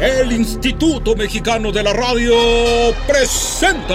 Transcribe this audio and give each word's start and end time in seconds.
el 0.00 0.32
Instituto 0.32 1.16
Mexicano 1.16 1.72
de 1.72 1.82
la 1.82 1.92
Radio 1.92 2.34
presenta. 3.06 3.94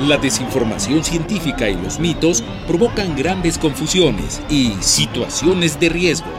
La 0.00 0.16
desinformación 0.16 1.04
científica 1.04 1.68
y 1.68 1.74
los 1.74 1.98
mitos 1.98 2.42
provocan 2.66 3.14
grandes 3.14 3.58
confusiones 3.58 4.40
y 4.48 4.74
situaciones 4.80 5.78
de 5.78 5.90
riesgo. 5.90 6.30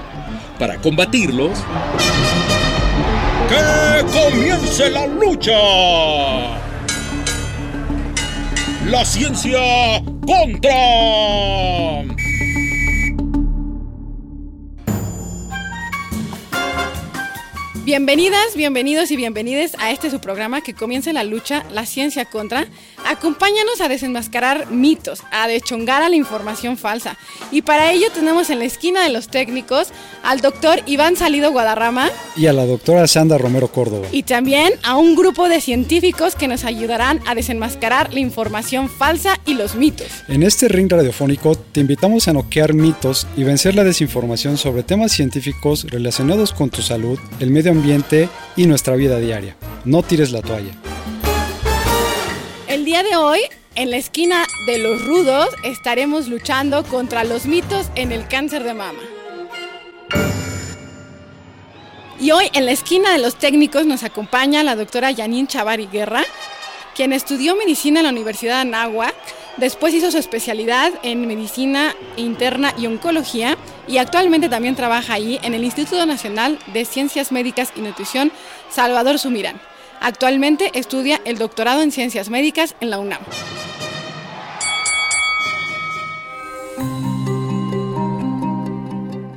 Para 0.58 0.78
combatirlos, 0.78 1.60
¡que 3.48 4.04
comience 4.12 4.90
la 4.90 5.06
lucha! 5.06 5.52
La 8.88 9.06
ciencia 9.06 10.02
contra. 10.32 12.11
Bienvenidas, 17.84 18.56
bienvenidos 18.56 19.10
y 19.10 19.16
bienvenides 19.16 19.76
a 19.80 19.90
este 19.90 20.12
su 20.12 20.20
programa 20.20 20.62
que 20.62 20.76
comienza 20.76 21.12
la 21.14 21.24
lucha, 21.24 21.66
la 21.72 21.88
ciencia 21.88 22.26
contra. 22.26 22.68
Acompáñanos 23.08 23.82
a 23.82 23.88
desenmascarar 23.88 24.70
mitos, 24.70 25.24
a 25.32 25.48
deschongar 25.48 26.04
a 26.04 26.10
la 26.10 26.16
información 26.16 26.78
falsa. 26.78 27.18
Y 27.52 27.64
para 27.64 27.92
ello 27.92 28.10
tenemos 28.14 28.52
en 28.52 28.60
la 28.60 28.66
esquina 28.66 29.04
de 29.04 29.10
los 29.10 29.30
técnicos 29.30 29.88
al 30.22 30.42
doctor 30.42 30.84
Iván 30.86 31.16
Salido 31.16 31.52
Guadarrama 31.52 32.12
y 32.38 32.46
a 32.46 32.54
la 32.54 32.68
doctora 32.68 33.08
Sandra 33.08 33.40
Romero 33.40 33.70
Córdoba. 33.70 34.08
y 34.12 34.24
también 34.24 34.74
a 34.84 34.98
un 34.98 35.16
grupo 35.16 35.50
de 35.50 35.60
científicos 35.60 36.36
que 36.36 36.48
nos 36.48 36.66
ayudarán 36.66 37.20
a 37.26 37.34
desenmascarar 37.34 38.14
la 38.14 38.20
información 38.20 38.90
falsa 38.90 39.40
y 39.48 39.56
los 39.56 39.74
mitos. 39.74 40.08
En 40.28 40.44
este 40.44 40.68
ring 40.68 40.92
radiofónico 40.92 41.56
te 41.56 41.80
invitamos 41.80 42.28
a 42.28 42.34
noquear 42.34 42.76
mitos 42.76 43.26
y 43.36 43.44
vencer 43.44 43.74
la 43.74 43.84
desinformación 43.84 44.60
sobre 44.60 44.84
temas 44.84 45.12
científicos 45.12 45.88
relacionados 45.90 46.54
con 46.54 46.70
tu 46.70 46.84
salud, 46.84 47.18
el 47.40 47.50
medio 47.50 47.71
ambiente 47.72 48.30
y 48.56 48.68
nuestra 48.68 48.96
vida 48.96 49.18
diaria. 49.18 49.56
No 49.86 50.04
tires 50.04 50.32
la 50.32 50.42
toalla. 50.42 50.72
El 52.68 52.86
día 52.86 53.04
de 53.04 53.16
hoy, 53.16 53.40
en 53.76 53.90
la 53.90 53.98
esquina 53.98 54.46
de 54.68 54.78
los 54.78 55.06
rudos, 55.06 55.50
estaremos 55.64 56.28
luchando 56.28 56.84
contra 56.84 57.24
los 57.24 57.46
mitos 57.46 57.88
en 57.96 58.12
el 58.12 58.28
cáncer 58.28 58.64
de 58.64 58.74
mama. 58.74 59.00
Y 62.20 62.32
hoy 62.32 62.50
en 62.54 62.68
la 62.68 62.72
esquina 62.72 63.12
de 63.12 63.18
los 63.18 63.36
técnicos 63.36 63.88
nos 63.88 64.04
acompaña 64.04 64.64
la 64.64 64.76
doctora 64.76 65.12
Janine 65.14 65.48
Chavari 65.48 65.88
Guerra, 65.88 66.24
quien 66.96 67.14
estudió 67.14 67.56
medicina 67.56 68.02
en 68.02 68.06
la 68.06 68.12
Universidad 68.12 68.56
de 68.56 68.62
Anáhuac, 68.62 69.16
después 69.58 69.94
hizo 69.94 70.12
su 70.12 70.20
especialidad 70.20 70.92
en 71.02 71.26
medicina 71.26 71.96
interna 72.18 72.76
y 72.78 72.86
oncología 72.86 73.58
y 73.88 73.98
actualmente 73.98 74.50
también 74.50 74.76
trabaja 74.76 75.14
ahí 75.14 75.40
en 75.44 75.54
el 75.54 75.64
Instituto 75.64 76.06
Nacional 76.06 76.60
de 76.74 76.86
Ciencias 76.86 77.32
Médicas 77.32 77.72
y 77.76 77.82
Nutrición 77.82 78.32
Salvador 78.70 79.20
Sumirán. 79.20 79.60
Actualmente 80.00 80.72
estudia 80.74 81.22
el 81.26 81.38
doctorado 81.38 81.82
en 81.82 81.92
Ciencias 81.92 82.30
Médicas 82.30 82.76
en 82.80 82.90
la 82.90 83.00
UNAM. 83.00 83.22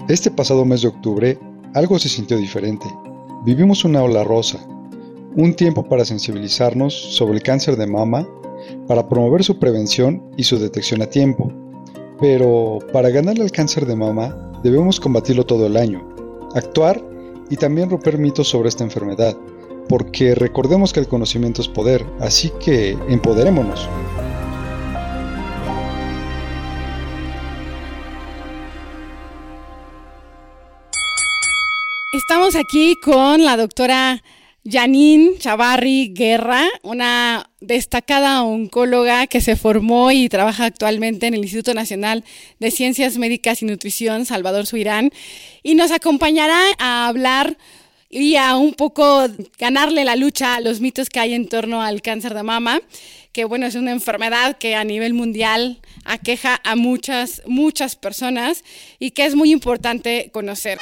Este 0.08 0.30
pasado 0.30 0.64
mes 0.64 0.82
de 0.82 0.88
octubre, 0.88 1.38
algo 1.74 1.98
se 1.98 2.08
sintió 2.08 2.36
diferente. 2.36 2.86
Vivimos 3.44 3.84
una 3.84 4.02
ola 4.02 4.22
rosa, 4.22 4.58
un 5.34 5.54
tiempo 5.54 5.88
para 5.88 6.04
sensibilizarnos 6.04 6.94
sobre 6.94 7.34
el 7.36 7.42
cáncer 7.42 7.76
de 7.76 7.86
mama, 7.86 8.28
para 8.86 9.08
promover 9.08 9.44
su 9.44 9.58
prevención 9.58 10.22
y 10.36 10.44
su 10.44 10.58
detección 10.58 11.02
a 11.02 11.06
tiempo. 11.06 11.50
Pero 12.26 12.78
para 12.90 13.10
ganarle 13.10 13.44
al 13.44 13.50
cáncer 13.50 13.84
de 13.84 13.96
mama, 13.96 14.34
debemos 14.62 14.98
combatirlo 14.98 15.44
todo 15.44 15.66
el 15.66 15.76
año, 15.76 16.08
actuar 16.54 16.98
y 17.50 17.56
también 17.56 17.90
romper 17.90 18.16
mitos 18.16 18.48
sobre 18.48 18.70
esta 18.70 18.82
enfermedad, 18.82 19.36
porque 19.90 20.34
recordemos 20.34 20.94
que 20.94 21.00
el 21.00 21.06
conocimiento 21.06 21.60
es 21.60 21.68
poder, 21.68 22.02
así 22.20 22.50
que 22.64 22.96
empoderémonos. 23.10 23.86
Estamos 32.14 32.56
aquí 32.56 32.96
con 33.04 33.44
la 33.44 33.58
doctora 33.58 34.22
Janine 34.66 35.36
Chavarri 35.38 36.14
Guerra, 36.14 36.66
una 36.82 37.50
destacada 37.60 38.42
oncóloga 38.42 39.26
que 39.26 39.42
se 39.42 39.56
formó 39.56 40.10
y 40.10 40.30
trabaja 40.30 40.64
actualmente 40.64 41.26
en 41.26 41.34
el 41.34 41.42
Instituto 41.42 41.74
Nacional 41.74 42.24
de 42.60 42.70
Ciencias 42.70 43.18
Médicas 43.18 43.60
y 43.60 43.66
Nutrición 43.66 44.24
Salvador 44.24 44.64
Suirán 44.64 45.10
y 45.62 45.74
nos 45.74 45.90
acompañará 45.90 46.62
a 46.78 47.08
hablar 47.08 47.58
y 48.08 48.36
a 48.36 48.56
un 48.56 48.72
poco 48.72 49.26
ganarle 49.58 50.02
la 50.06 50.16
lucha 50.16 50.54
a 50.54 50.60
los 50.60 50.80
mitos 50.80 51.10
que 51.10 51.20
hay 51.20 51.34
en 51.34 51.46
torno 51.46 51.82
al 51.82 52.00
cáncer 52.00 52.32
de 52.32 52.42
mama, 52.42 52.80
que 53.32 53.44
bueno, 53.44 53.66
es 53.66 53.74
una 53.74 53.90
enfermedad 53.90 54.56
que 54.56 54.76
a 54.76 54.84
nivel 54.84 55.12
mundial 55.12 55.80
aqueja 56.06 56.58
a 56.64 56.74
muchas, 56.74 57.42
muchas 57.44 57.96
personas 57.96 58.64
y 58.98 59.10
que 59.10 59.26
es 59.26 59.34
muy 59.34 59.52
importante 59.52 60.30
conocer 60.32 60.78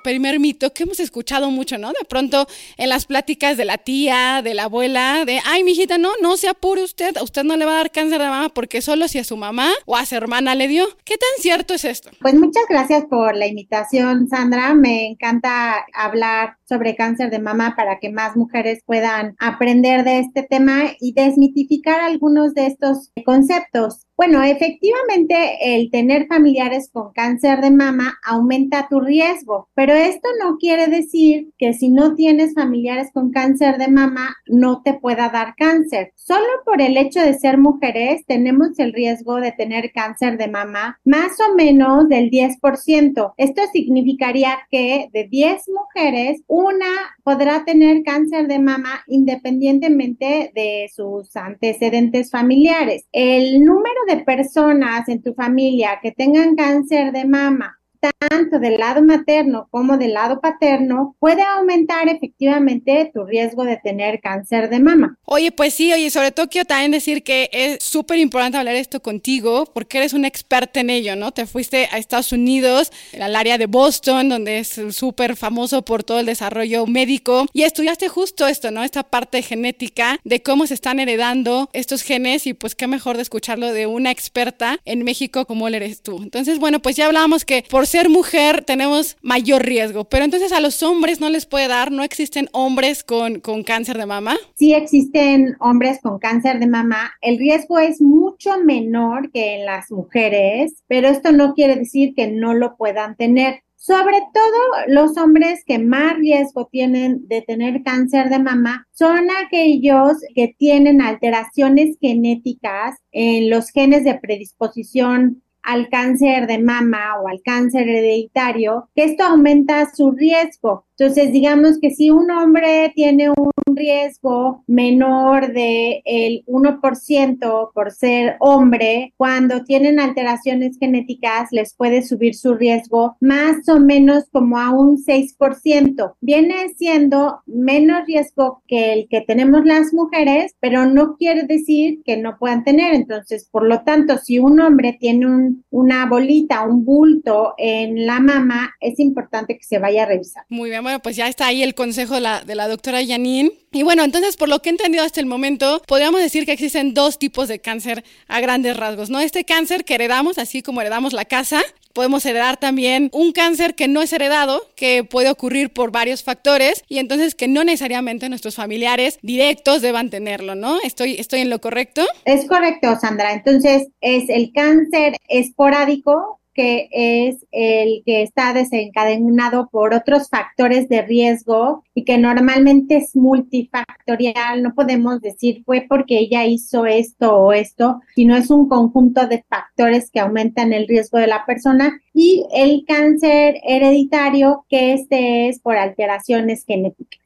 primer 0.00 0.40
mito 0.40 0.72
que 0.72 0.84
hemos 0.84 1.00
escuchado 1.00 1.50
mucho, 1.50 1.78
¿no? 1.78 1.88
De 1.88 2.04
pronto 2.08 2.46
en 2.76 2.88
las 2.88 3.06
pláticas 3.06 3.56
de 3.56 3.64
la 3.64 3.78
tía, 3.78 4.40
de 4.42 4.54
la 4.54 4.64
abuela, 4.64 5.24
de, 5.24 5.40
ay, 5.44 5.64
mijita, 5.64 5.98
no, 5.98 6.10
no 6.20 6.36
se 6.36 6.48
apure 6.48 6.82
usted, 6.82 7.16
a 7.16 7.22
usted 7.22 7.44
no 7.44 7.56
le 7.56 7.64
va 7.64 7.72
a 7.72 7.76
dar 7.76 7.90
cáncer 7.90 8.20
de 8.20 8.28
mama 8.28 8.48
porque 8.48 8.82
solo 8.82 9.08
si 9.08 9.18
a 9.18 9.24
su 9.24 9.36
mamá 9.36 9.72
o 9.84 9.96
a 9.96 10.06
su 10.06 10.14
hermana 10.14 10.54
le 10.54 10.68
dio. 10.68 10.86
¿Qué 11.04 11.16
tan 11.16 11.42
cierto 11.42 11.74
es 11.74 11.84
esto? 11.84 12.10
Pues 12.20 12.34
muchas 12.34 12.64
gracias 12.68 13.04
por 13.04 13.36
la 13.36 13.46
invitación, 13.46 14.28
Sandra. 14.28 14.74
Me 14.74 15.06
encanta 15.06 15.84
hablar 15.92 16.55
sobre 16.68 16.96
cáncer 16.96 17.30
de 17.30 17.38
mama 17.38 17.74
para 17.76 17.98
que 17.98 18.10
más 18.10 18.36
mujeres 18.36 18.80
puedan 18.84 19.36
aprender 19.38 20.04
de 20.04 20.18
este 20.18 20.42
tema 20.42 20.84
y 21.00 21.12
desmitificar 21.12 22.00
algunos 22.00 22.54
de 22.54 22.66
estos 22.66 23.12
conceptos. 23.24 24.06
Bueno, 24.16 24.42
efectivamente, 24.42 25.76
el 25.76 25.90
tener 25.90 26.26
familiares 26.26 26.88
con 26.90 27.12
cáncer 27.12 27.60
de 27.60 27.70
mama 27.70 28.18
aumenta 28.24 28.88
tu 28.88 28.98
riesgo, 29.00 29.68
pero 29.74 29.92
esto 29.92 30.26
no 30.42 30.56
quiere 30.56 30.86
decir 30.86 31.50
que 31.58 31.74
si 31.74 31.90
no 31.90 32.14
tienes 32.14 32.54
familiares 32.54 33.10
con 33.12 33.30
cáncer 33.30 33.76
de 33.76 33.88
mama 33.88 34.34
no 34.46 34.80
te 34.82 34.94
pueda 34.94 35.28
dar 35.28 35.54
cáncer. 35.54 36.12
Solo 36.14 36.46
por 36.64 36.80
el 36.80 36.96
hecho 36.96 37.20
de 37.20 37.34
ser 37.34 37.58
mujeres 37.58 38.24
tenemos 38.26 38.78
el 38.78 38.94
riesgo 38.94 39.36
de 39.36 39.52
tener 39.52 39.92
cáncer 39.92 40.38
de 40.38 40.48
mama 40.48 40.98
más 41.04 41.32
o 41.50 41.54
menos 41.54 42.08
del 42.08 42.30
10%. 42.30 43.34
Esto 43.36 43.62
significaría 43.70 44.58
que 44.70 45.08
de 45.12 45.24
10 45.24 45.62
mujeres, 45.68 46.42
una 46.56 47.14
podrá 47.22 47.66
tener 47.66 48.02
cáncer 48.02 48.48
de 48.48 48.58
mama 48.58 49.04
independientemente 49.08 50.52
de 50.54 50.90
sus 50.90 51.36
antecedentes 51.36 52.30
familiares. 52.30 53.04
El 53.12 53.62
número 53.62 54.00
de 54.08 54.24
personas 54.24 55.06
en 55.10 55.22
tu 55.22 55.34
familia 55.34 55.98
que 56.02 56.12
tengan 56.12 56.56
cáncer 56.56 57.12
de 57.12 57.26
mama, 57.26 57.75
tanto 58.12 58.58
del 58.58 58.78
lado 58.78 59.02
materno 59.02 59.68
como 59.70 59.96
del 59.96 60.14
lado 60.14 60.40
paterno, 60.40 61.16
puede 61.18 61.42
aumentar 61.42 62.08
efectivamente 62.08 63.10
tu 63.12 63.24
riesgo 63.24 63.64
de 63.64 63.76
tener 63.76 64.20
cáncer 64.20 64.68
de 64.68 64.80
mama. 64.80 65.16
Oye, 65.24 65.52
pues 65.52 65.74
sí, 65.74 65.92
oye, 65.92 66.10
sobre 66.10 66.32
todo 66.32 66.48
quiero 66.48 66.66
también 66.66 66.90
decir 66.90 67.22
que 67.22 67.48
es 67.52 67.82
súper 67.82 68.18
importante 68.18 68.58
hablar 68.58 68.76
esto 68.76 69.00
contigo 69.00 69.66
porque 69.72 69.98
eres 69.98 70.12
una 70.12 70.28
experta 70.28 70.80
en 70.80 70.90
ello, 70.90 71.16
¿no? 71.16 71.32
Te 71.32 71.46
fuiste 71.46 71.88
a 71.90 71.98
Estados 71.98 72.32
Unidos, 72.32 72.92
al 73.20 73.36
área 73.36 73.58
de 73.58 73.66
Boston, 73.66 74.28
donde 74.28 74.58
es 74.58 74.80
súper 74.90 75.36
famoso 75.36 75.84
por 75.84 76.04
todo 76.04 76.20
el 76.20 76.26
desarrollo 76.26 76.86
médico 76.86 77.46
y 77.52 77.62
estudiaste 77.62 78.08
justo 78.08 78.46
esto, 78.46 78.70
¿no? 78.70 78.82
Esta 78.82 79.02
parte 79.02 79.42
genética 79.42 80.18
de 80.24 80.42
cómo 80.42 80.66
se 80.66 80.74
están 80.74 81.00
heredando 81.00 81.68
estos 81.72 82.02
genes 82.02 82.46
y 82.46 82.54
pues 82.54 82.74
qué 82.74 82.86
mejor 82.86 83.16
de 83.16 83.22
escucharlo 83.22 83.72
de 83.72 83.86
una 83.86 84.10
experta 84.10 84.78
en 84.84 85.04
México 85.04 85.46
como 85.46 85.66
eres 85.68 86.02
tú. 86.02 86.22
Entonces, 86.22 86.58
bueno, 86.58 86.80
pues 86.80 86.96
ya 86.96 87.06
hablábamos 87.06 87.44
que 87.44 87.64
por 87.68 87.86
ser 87.96 88.10
mujer 88.10 88.62
tenemos 88.62 89.16
mayor 89.22 89.64
riesgo, 89.64 90.04
pero 90.04 90.26
entonces 90.26 90.52
a 90.52 90.60
los 90.60 90.82
hombres 90.82 91.18
no 91.18 91.30
les 91.30 91.46
puede 91.46 91.66
dar, 91.66 91.90
no 91.90 92.02
existen 92.02 92.46
hombres 92.52 93.02
con, 93.02 93.40
con 93.40 93.62
cáncer 93.62 93.96
de 93.96 94.04
mama. 94.04 94.36
Sí 94.54 94.74
existen 94.74 95.56
hombres 95.60 96.00
con 96.02 96.18
cáncer 96.18 96.60
de 96.60 96.66
mama, 96.66 97.12
el 97.22 97.38
riesgo 97.38 97.78
es 97.78 98.02
mucho 98.02 98.58
menor 98.62 99.30
que 99.32 99.54
en 99.54 99.64
las 99.64 99.90
mujeres, 99.90 100.82
pero 100.86 101.08
esto 101.08 101.32
no 101.32 101.54
quiere 101.54 101.76
decir 101.76 102.12
que 102.14 102.26
no 102.26 102.52
lo 102.52 102.76
puedan 102.76 103.16
tener. 103.16 103.62
Sobre 103.76 104.18
todo 104.34 104.58
los 104.88 105.16
hombres 105.16 105.62
que 105.64 105.78
más 105.78 106.18
riesgo 106.18 106.68
tienen 106.70 107.26
de 107.28 107.40
tener 107.40 107.82
cáncer 107.82 108.28
de 108.28 108.40
mama 108.40 108.86
son 108.92 109.28
aquellos 109.42 110.18
que 110.34 110.54
tienen 110.58 111.00
alteraciones 111.00 111.96
genéticas 111.98 112.96
en 113.12 113.48
los 113.48 113.70
genes 113.70 114.04
de 114.04 114.18
predisposición 114.18 115.42
al 115.66 115.88
cáncer 115.88 116.46
de 116.46 116.60
mama 116.62 117.20
o 117.20 117.28
al 117.28 117.42
cáncer 117.44 117.88
hereditario, 117.88 118.88
que 118.94 119.04
esto 119.04 119.24
aumenta 119.24 119.84
su 119.92 120.12
riesgo. 120.12 120.85
Entonces, 120.98 121.32
digamos 121.32 121.78
que 121.80 121.90
si 121.90 122.10
un 122.10 122.30
hombre 122.30 122.90
tiene 122.94 123.28
un 123.28 123.76
riesgo 123.76 124.64
menor 124.66 125.52
de 125.52 126.02
el 126.04 126.44
1% 126.46 127.70
por 127.74 127.90
ser 127.92 128.36
hombre, 128.40 129.12
cuando 129.16 129.62
tienen 129.64 130.00
alteraciones 130.00 130.78
genéticas 130.78 131.48
les 131.50 131.74
puede 131.74 132.02
subir 132.02 132.34
su 132.34 132.54
riesgo 132.54 133.16
más 133.20 133.68
o 133.68 133.78
menos 133.78 134.24
como 134.32 134.58
a 134.58 134.70
un 134.70 134.96
6%. 134.96 136.14
Viene 136.20 136.54
siendo 136.76 137.40
menos 137.46 138.06
riesgo 138.06 138.62
que 138.66 138.92
el 138.92 139.08
que 139.08 139.20
tenemos 139.20 139.64
las 139.64 139.92
mujeres, 139.92 140.56
pero 140.60 140.86
no 140.86 141.16
quiere 141.16 141.42
decir 141.42 142.00
que 142.04 142.16
no 142.16 142.38
puedan 142.38 142.64
tener. 142.64 142.94
Entonces, 142.94 143.48
por 143.50 143.66
lo 143.66 143.82
tanto, 143.82 144.16
si 144.18 144.38
un 144.38 144.60
hombre 144.60 144.96
tiene 144.98 145.26
un, 145.26 145.64
una 145.70 146.06
bolita, 146.06 146.62
un 146.66 146.84
bulto 146.84 147.54
en 147.58 148.06
la 148.06 148.20
mama, 148.20 148.74
es 148.80 148.98
importante 148.98 149.56
que 149.58 149.64
se 149.64 149.78
vaya 149.78 150.04
a 150.04 150.06
revisar. 150.06 150.44
Bueno, 150.86 151.00
pues 151.00 151.16
ya 151.16 151.26
está 151.26 151.48
ahí 151.48 151.64
el 151.64 151.74
consejo 151.74 152.14
de 152.14 152.20
la, 152.20 152.68
doctora 152.68 153.04
Janine. 153.04 153.50
Y 153.72 153.82
bueno, 153.82 154.04
entonces, 154.04 154.36
por 154.36 154.48
lo 154.48 154.62
que 154.62 154.68
he 154.68 154.70
entendido 154.70 155.02
hasta 155.02 155.18
el 155.18 155.26
momento, 155.26 155.82
podríamos 155.84 156.20
decir 156.20 156.46
que 156.46 156.52
existen 156.52 156.94
dos 156.94 157.18
tipos 157.18 157.48
de 157.48 157.58
cáncer 157.58 158.04
a 158.28 158.38
grandes 158.38 158.76
rasgos, 158.76 159.10
¿no? 159.10 159.18
Este 159.18 159.44
cáncer 159.44 159.84
que 159.84 159.96
heredamos, 159.96 160.38
así 160.38 160.62
como 160.62 160.80
heredamos 160.80 161.12
la 161.12 161.24
casa, 161.24 161.60
podemos 161.92 162.24
heredar 162.24 162.56
también 162.56 163.10
un 163.12 163.32
cáncer 163.32 163.74
que 163.74 163.88
no 163.88 164.00
es 164.00 164.12
heredado, 164.12 164.62
que 164.76 165.02
puede 165.02 165.28
ocurrir 165.28 165.70
por 165.70 165.90
varios 165.90 166.22
factores 166.22 166.84
y 166.86 166.98
entonces 166.98 167.34
que 167.34 167.48
no 167.48 167.64
necesariamente 167.64 168.28
nuestros 168.28 168.54
familiares 168.54 169.18
directos 169.22 169.82
deban 169.82 170.08
tenerlo, 170.08 170.54
¿no? 170.54 170.78
¿Estoy, 170.84 171.16
estoy 171.18 171.40
en 171.40 171.50
lo 171.50 171.60
correcto? 171.60 172.06
Es 172.24 172.46
correcto, 172.46 172.96
Sandra. 173.00 173.32
Entonces, 173.32 173.88
es 174.00 174.28
el 174.28 174.52
cáncer 174.52 175.16
esporádico 175.28 176.38
que 176.56 176.88
es 176.90 177.44
el 177.52 178.02
que 178.06 178.22
está 178.22 178.54
desencadenado 178.54 179.68
por 179.70 179.92
otros 179.92 180.30
factores 180.30 180.88
de 180.88 181.02
riesgo 181.02 181.84
y 181.94 182.04
que 182.04 182.16
normalmente 182.16 182.96
es 182.96 183.14
multifactorial. 183.14 184.62
No 184.62 184.74
podemos 184.74 185.20
decir 185.20 185.62
fue 185.66 185.84
porque 185.86 186.18
ella 186.18 186.46
hizo 186.46 186.86
esto 186.86 187.36
o 187.36 187.52
esto, 187.52 188.00
sino 188.14 188.34
es 188.36 188.50
un 188.50 188.68
conjunto 188.68 189.26
de 189.26 189.44
factores 189.48 190.10
que 190.10 190.20
aumentan 190.20 190.72
el 190.72 190.88
riesgo 190.88 191.18
de 191.18 191.26
la 191.26 191.44
persona 191.44 192.00
y 192.14 192.46
el 192.54 192.84
cáncer 192.86 193.56
hereditario, 193.62 194.64
que 194.70 194.94
este 194.94 195.48
es 195.48 195.60
por 195.60 195.76
alteraciones 195.76 196.64
genéticas. 196.64 197.25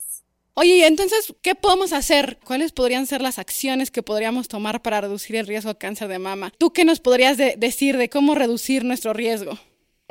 Oye, 0.55 0.87
entonces, 0.87 1.35
¿qué 1.43 1.55
podemos 1.55 1.93
hacer? 1.93 2.38
¿Cuáles 2.44 2.73
podrían 2.73 3.06
ser 3.06 3.23
las 3.23 3.38
acciones 3.38 3.91
que 3.91 4.02
podríamos 4.02 4.49
tomar 4.49 4.82
para 4.82 5.00
reducir 5.00 5.37
el 5.37 5.47
riesgo 5.47 5.70
de 5.73 5.79
cáncer 5.79 6.08
de 6.08 6.19
mama? 6.19 6.52
¿Tú 6.58 6.73
qué 6.73 6.85
nos 6.85 7.00
podrías 7.00 7.37
decir 7.37 7.97
de 7.97 8.11
cómo 8.11 8.35
reducir 8.35 8.85
nuestro 8.85 9.12
riesgo? 9.12 9.58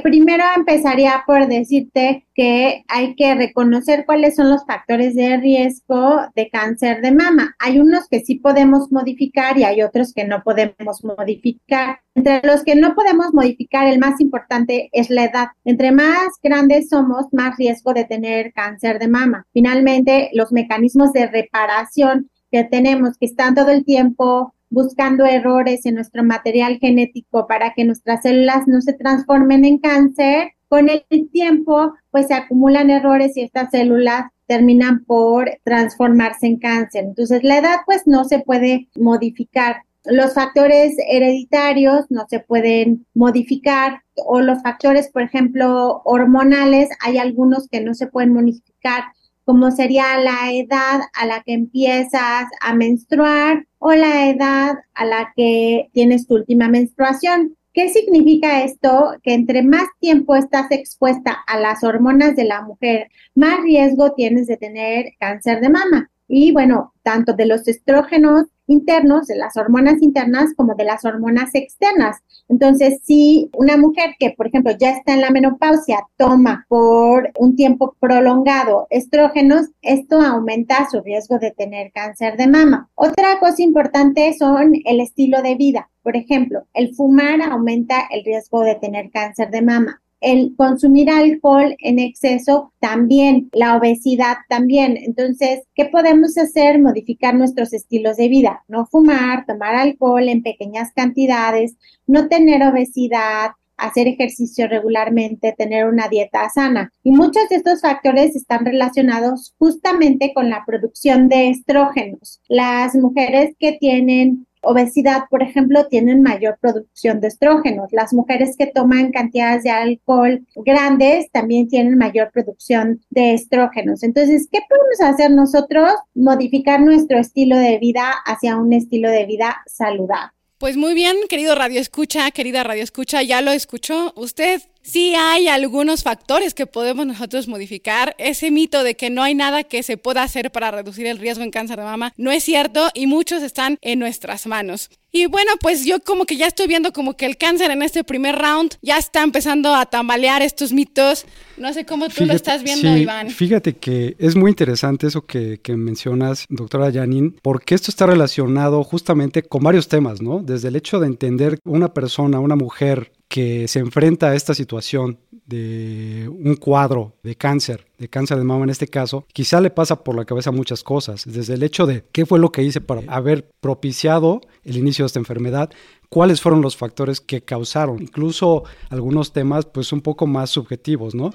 Primero 0.04 0.44
empezaría 0.56 1.24
por 1.26 1.48
decirte 1.48 2.26
que 2.34 2.84
hay 2.88 3.16
que 3.16 3.36
reconocer 3.36 4.06
cuáles 4.06 4.36
son 4.36 4.50
los 4.50 4.66
factores 4.66 5.16
de 5.16 5.38
riesgo 5.38 6.22
de 6.36 6.50
cáncer 6.50 7.02
de 7.02 7.12
mama. 7.12 7.56
Hay 7.60 7.80
unos 7.80 8.08
que 8.08 8.22
sí 8.22 8.36
podemos 8.36 8.92
modificar 8.92 9.58
y 9.58 9.64
hay 9.64 9.82
otros 9.82 10.14
que 10.14 10.26
no 10.26 10.44
podemos 10.44 11.04
modificar. 11.04 12.00
Entre 12.16 12.42
los 12.44 12.64
que 12.64 12.76
no 12.76 12.96
podemos 12.96 13.34
modificar, 13.34 13.88
el 13.88 14.00
más 14.00 14.20
importante 14.20 14.90
es 14.92 15.10
la 15.10 15.26
edad. 15.26 15.48
Entre 15.66 15.92
más 15.92 16.28
grandes 16.42 16.90
somos, 16.90 17.28
más 17.32 17.58
riesgo 17.58 17.94
de 17.94 18.06
tener 18.06 18.54
cáncer 18.54 19.00
de 19.00 19.08
mama. 19.08 19.46
Finalmente, 19.54 20.30
los 20.34 20.52
mecanismos 20.52 21.14
de 21.14 21.28
reparación 21.28 22.30
que 22.52 22.64
tenemos, 22.64 23.18
que 23.18 23.26
están 23.26 23.56
todo 23.56 23.70
el 23.70 23.86
tiempo 23.86 24.54
buscando 24.70 25.26
errores 25.26 25.86
en 25.86 25.96
nuestro 25.96 26.24
material 26.24 26.78
genético 26.80 27.48
para 27.48 27.74
que 27.74 27.86
nuestras 27.86 28.22
células 28.22 28.68
no 28.68 28.82
se 28.82 28.94
transformen 28.94 29.66
en 29.66 29.78
cáncer, 29.80 30.52
con 30.68 30.90
el 30.90 31.04
tiempo 31.32 31.94
pues 32.12 32.28
se 32.28 32.36
acumulan 32.36 32.90
errores 32.90 33.36
y 33.36 33.42
estas 33.42 33.72
células 33.72 34.26
terminan 34.48 35.04
por 35.06 35.50
transformarse 35.64 36.48
en 36.48 36.58
cáncer. 36.58 37.04
Entonces 37.06 37.44
la 37.44 37.58
edad 37.58 37.78
pues 37.86 38.04
no 38.06 38.24
se 38.26 38.40
puede 38.40 38.88
modificar. 38.96 39.84
Los 40.06 40.34
factores 40.34 40.96
hereditarios 41.08 42.06
no 42.10 42.26
se 42.30 42.40
pueden 42.40 43.06
modificar 43.14 44.02
o 44.16 44.42
los 44.42 44.62
factores, 44.62 45.10
por 45.10 45.24
ejemplo, 45.24 46.02
hormonales, 46.06 46.90
hay 47.02 47.18
algunos 47.18 47.68
que 47.68 47.82
no 47.82 47.94
se 47.94 48.08
pueden 48.08 48.34
modificar 48.34 49.04
como 49.50 49.72
sería 49.72 50.20
la 50.20 50.54
edad 50.54 51.02
a 51.12 51.26
la 51.26 51.42
que 51.42 51.54
empiezas 51.54 52.46
a 52.62 52.76
menstruar 52.76 53.66
o 53.80 53.94
la 53.94 54.30
edad 54.30 54.76
a 54.94 55.06
la 55.06 55.34
que 55.36 55.90
tienes 55.92 56.28
tu 56.28 56.36
última 56.36 56.68
menstruación. 56.70 57.58
¿Qué 57.74 57.90
significa 57.90 58.64
esto? 58.64 59.16
Que 59.24 59.34
entre 59.34 59.64
más 59.64 59.88
tiempo 60.00 60.36
estás 60.36 60.70
expuesta 60.70 61.36
a 61.48 61.60
las 61.60 61.84
hormonas 61.84 62.36
de 62.36 62.44
la 62.44 62.62
mujer, 62.62 63.10
más 63.34 63.64
riesgo 63.64 64.14
tienes 64.14 64.46
de 64.46 64.58
tener 64.58 65.14
cáncer 65.20 65.62
de 65.62 65.70
mama. 65.70 66.12
Y 66.28 66.52
bueno, 66.52 66.94
tanto 67.02 67.34
de 67.34 67.48
los 67.48 67.68
estrógenos 67.68 68.46
internos, 68.70 69.28
de 69.28 69.36
las 69.36 69.58
hormonas 69.58 70.02
internas, 70.02 70.54
como 70.56 70.76
de 70.76 70.86
las 70.86 71.04
hormonas 71.04 71.54
externas. 71.54 72.18
Entonces, 72.48 73.02
si 73.04 73.50
una 73.58 73.78
mujer 73.78 74.16
que, 74.18 74.32
por 74.32 74.48
ejemplo, 74.48 74.72
ya 74.80 74.92
está 74.92 75.14
en 75.14 75.22
la 75.22 75.32
menopausia, 75.32 76.08
toma 76.18 76.66
por 76.70 77.32
un 77.38 77.56
tiempo 77.56 77.96
prolongado 78.00 78.88
estrógenos, 78.90 79.68
esto 79.82 80.22
aumenta 80.22 80.88
su 80.90 81.02
riesgo 81.02 81.40
de 81.40 81.52
tener 81.52 81.92
cáncer 81.92 82.38
de 82.38 82.48
mama. 82.48 82.90
Otra 82.96 83.40
cosa 83.40 83.62
importante 83.62 84.34
son 84.38 84.74
el 84.86 85.00
estilo 85.02 85.42
de 85.42 85.56
vida. 85.56 85.90
Por 86.04 86.16
ejemplo, 86.16 86.66
el 86.74 86.96
fumar 86.96 87.42
aumenta 87.42 88.08
el 88.12 88.24
riesgo 88.24 88.62
de 88.62 88.76
tener 88.76 89.10
cáncer 89.12 89.50
de 89.50 89.62
mama 89.62 90.02
el 90.22 90.54
consumir 90.56 91.10
alcohol 91.10 91.76
en 91.80 92.00
exceso 92.00 92.74
también, 92.80 93.50
la 93.54 93.78
obesidad 93.78 94.38
también. 94.48 94.98
Entonces, 94.98 95.62
¿qué 95.76 95.86
podemos 95.86 96.38
hacer? 96.38 96.80
Modificar 96.80 97.36
nuestros 97.36 97.74
estilos 97.74 98.18
de 98.18 98.28
vida, 98.28 98.64
no 98.68 98.86
fumar, 98.86 99.46
tomar 99.46 99.76
alcohol 99.76 100.28
en 100.28 100.44
pequeñas 100.44 100.92
cantidades, 100.94 101.76
no 102.08 102.28
tener 102.28 102.64
obesidad, 102.64 103.52
hacer 103.80 104.08
ejercicio 104.08 104.68
regularmente, 104.68 105.56
tener 105.58 105.88
una 105.88 106.08
dieta 106.08 106.50
sana. 106.50 106.92
Y 107.04 107.12
muchos 107.12 107.48
de 107.50 107.56
estos 107.56 107.82
factores 107.82 108.36
están 108.36 108.66
relacionados 108.66 109.56
justamente 109.58 110.34
con 110.34 110.50
la 110.50 110.64
producción 110.66 111.30
de 111.30 111.50
estrógenos. 111.50 112.42
Las 112.48 112.96
mujeres 112.96 113.56
que 113.58 113.78
tienen 113.80 114.46
obesidad, 114.62 115.24
por 115.30 115.44
ejemplo, 115.44 115.88
tienen 115.88 116.22
mayor 116.22 116.58
producción 116.60 117.20
de 117.20 117.28
estrógenos. 117.28 117.90
Las 117.92 118.14
mujeres 118.14 118.56
que 118.58 118.68
toman 118.68 119.12
cantidades 119.12 119.64
de 119.64 119.72
alcohol 119.72 120.46
grandes 120.56 121.32
también 121.32 121.68
tienen 121.68 121.98
mayor 121.98 122.32
producción 122.32 123.02
de 123.10 123.34
estrógenos. 123.34 124.04
Entonces, 124.04 124.48
¿qué 124.52 124.60
podemos 124.68 125.14
hacer 125.14 125.32
nosotros? 125.32 125.92
Modificar 126.14 126.82
nuestro 126.82 127.20
estilo 127.20 127.58
de 127.58 127.78
vida 127.80 128.12
hacia 128.26 128.58
un 128.58 128.74
estilo 128.74 129.10
de 129.10 129.26
vida 129.26 129.58
saludable. 129.66 130.34
Pues 130.60 130.76
muy 130.76 130.94
bien, 130.94 131.16
querido 131.30 131.56
Radio 131.56 131.80
Escucha, 131.80 132.30
querida 132.32 132.64
Radio 132.64 132.84
Escucha, 132.84 133.24
ya 133.24 133.42
lo 133.42 133.52
escuchó 133.52 134.14
usted. 134.18 134.62
Sí 134.92 135.14
hay 135.14 135.48
algunos 135.48 136.02
factores 136.02 136.56
que 136.56 136.66
podemos 136.66 137.06
nosotros 137.06 137.48
modificar. 137.48 138.16
Ese 138.18 138.50
mito 138.50 138.84
de 138.84 138.96
que 138.96 139.12
no 139.12 139.22
hay 139.22 139.36
nada 139.36 139.64
que 139.64 139.84
se 139.84 139.98
pueda 139.98 140.24
hacer 140.24 140.52
para 140.52 140.72
reducir 140.72 141.06
el 141.06 141.20
riesgo 141.20 141.44
en 141.44 141.52
cáncer 141.52 141.78
de 141.78 141.84
mama 141.84 142.12
no 142.18 142.32
es 142.32 142.44
cierto 142.44 142.90
y 142.96 143.06
muchos 143.06 143.44
están 143.44 143.78
en 143.82 144.00
nuestras 144.00 144.48
manos. 144.48 144.90
Y 145.12 145.28
bueno, 145.28 145.52
pues 145.62 145.86
yo 145.86 146.00
como 146.00 146.26
que 146.26 146.38
ya 146.38 146.48
estoy 146.48 146.66
viendo 146.66 146.92
como 146.92 147.16
que 147.16 147.28
el 147.28 147.38
cáncer 147.38 147.70
en 147.70 147.84
este 147.84 148.04
primer 148.04 148.36
round 148.36 148.78
ya 148.82 148.98
está 148.98 149.22
empezando 149.22 149.76
a 149.76 149.86
tambalear 149.86 150.42
estos 150.42 150.74
mitos. 150.74 151.28
No 151.58 151.72
sé 151.72 151.86
cómo 151.86 152.10
tú 152.10 152.26
lo 152.26 152.34
estás 152.34 152.64
viendo, 152.64 152.98
Iván. 152.98 153.30
Fíjate 153.30 153.74
que 153.78 154.16
es 154.18 154.36
muy 154.36 154.50
interesante 154.50 155.06
eso 155.06 155.24
que, 155.24 155.60
que 155.62 155.76
mencionas, 155.76 156.48
doctora 156.50 156.92
Janine, 156.92 157.34
porque 157.44 157.76
esto 157.76 157.92
está 157.92 158.08
relacionado 158.08 158.84
justamente 158.84 159.44
con 159.44 159.62
varios 159.62 159.88
temas, 159.88 160.20
¿no? 160.20 160.40
Desde 160.42 160.70
el 160.70 160.76
hecho 160.76 161.00
de 161.00 161.06
entender 161.06 161.60
una 161.64 161.94
persona, 161.94 162.40
una 162.40 162.56
mujer 162.56 163.12
que 163.30 163.68
se 163.68 163.80
enfrenta 163.80 164.30
a 164.30 164.36
esta 164.36 164.56
situación 164.56 165.20
de 165.46 166.28
un 166.30 166.56
cuadro 166.56 167.14
de 167.24 167.36
cáncer, 167.36 167.86
de 168.00 168.10
cáncer 168.10 168.38
de 168.38 168.44
mama 168.44 168.64
en 168.64 168.72
este 168.72 168.88
caso, 168.88 169.26
quizá 169.34 169.62
le 169.62 169.70
pasa 169.70 170.04
por 170.04 170.16
la 170.16 170.26
cabeza 170.26 170.52
muchas 170.52 170.84
cosas, 170.84 171.24
desde 171.26 171.54
el 171.54 171.64
hecho 171.64 171.86
de 171.86 172.04
qué 172.12 172.26
fue 172.26 172.40
lo 172.40 172.52
que 172.52 172.64
hice 172.64 172.82
para 172.82 173.02
haber 173.08 173.50
propiciado 173.62 174.42
el 174.64 174.78
inicio 174.78 175.04
de 175.04 175.08
esta 175.08 175.20
enfermedad, 175.20 175.70
cuáles 176.10 176.42
fueron 176.42 176.62
los 176.62 176.76
factores 176.76 177.22
que 177.22 177.42
causaron, 177.42 178.02
incluso 178.02 178.64
algunos 178.90 179.32
temas 179.32 179.66
pues 179.66 179.94
un 179.94 180.02
poco 180.02 180.26
más 180.26 180.50
subjetivos, 180.50 181.14
¿no? 181.14 181.32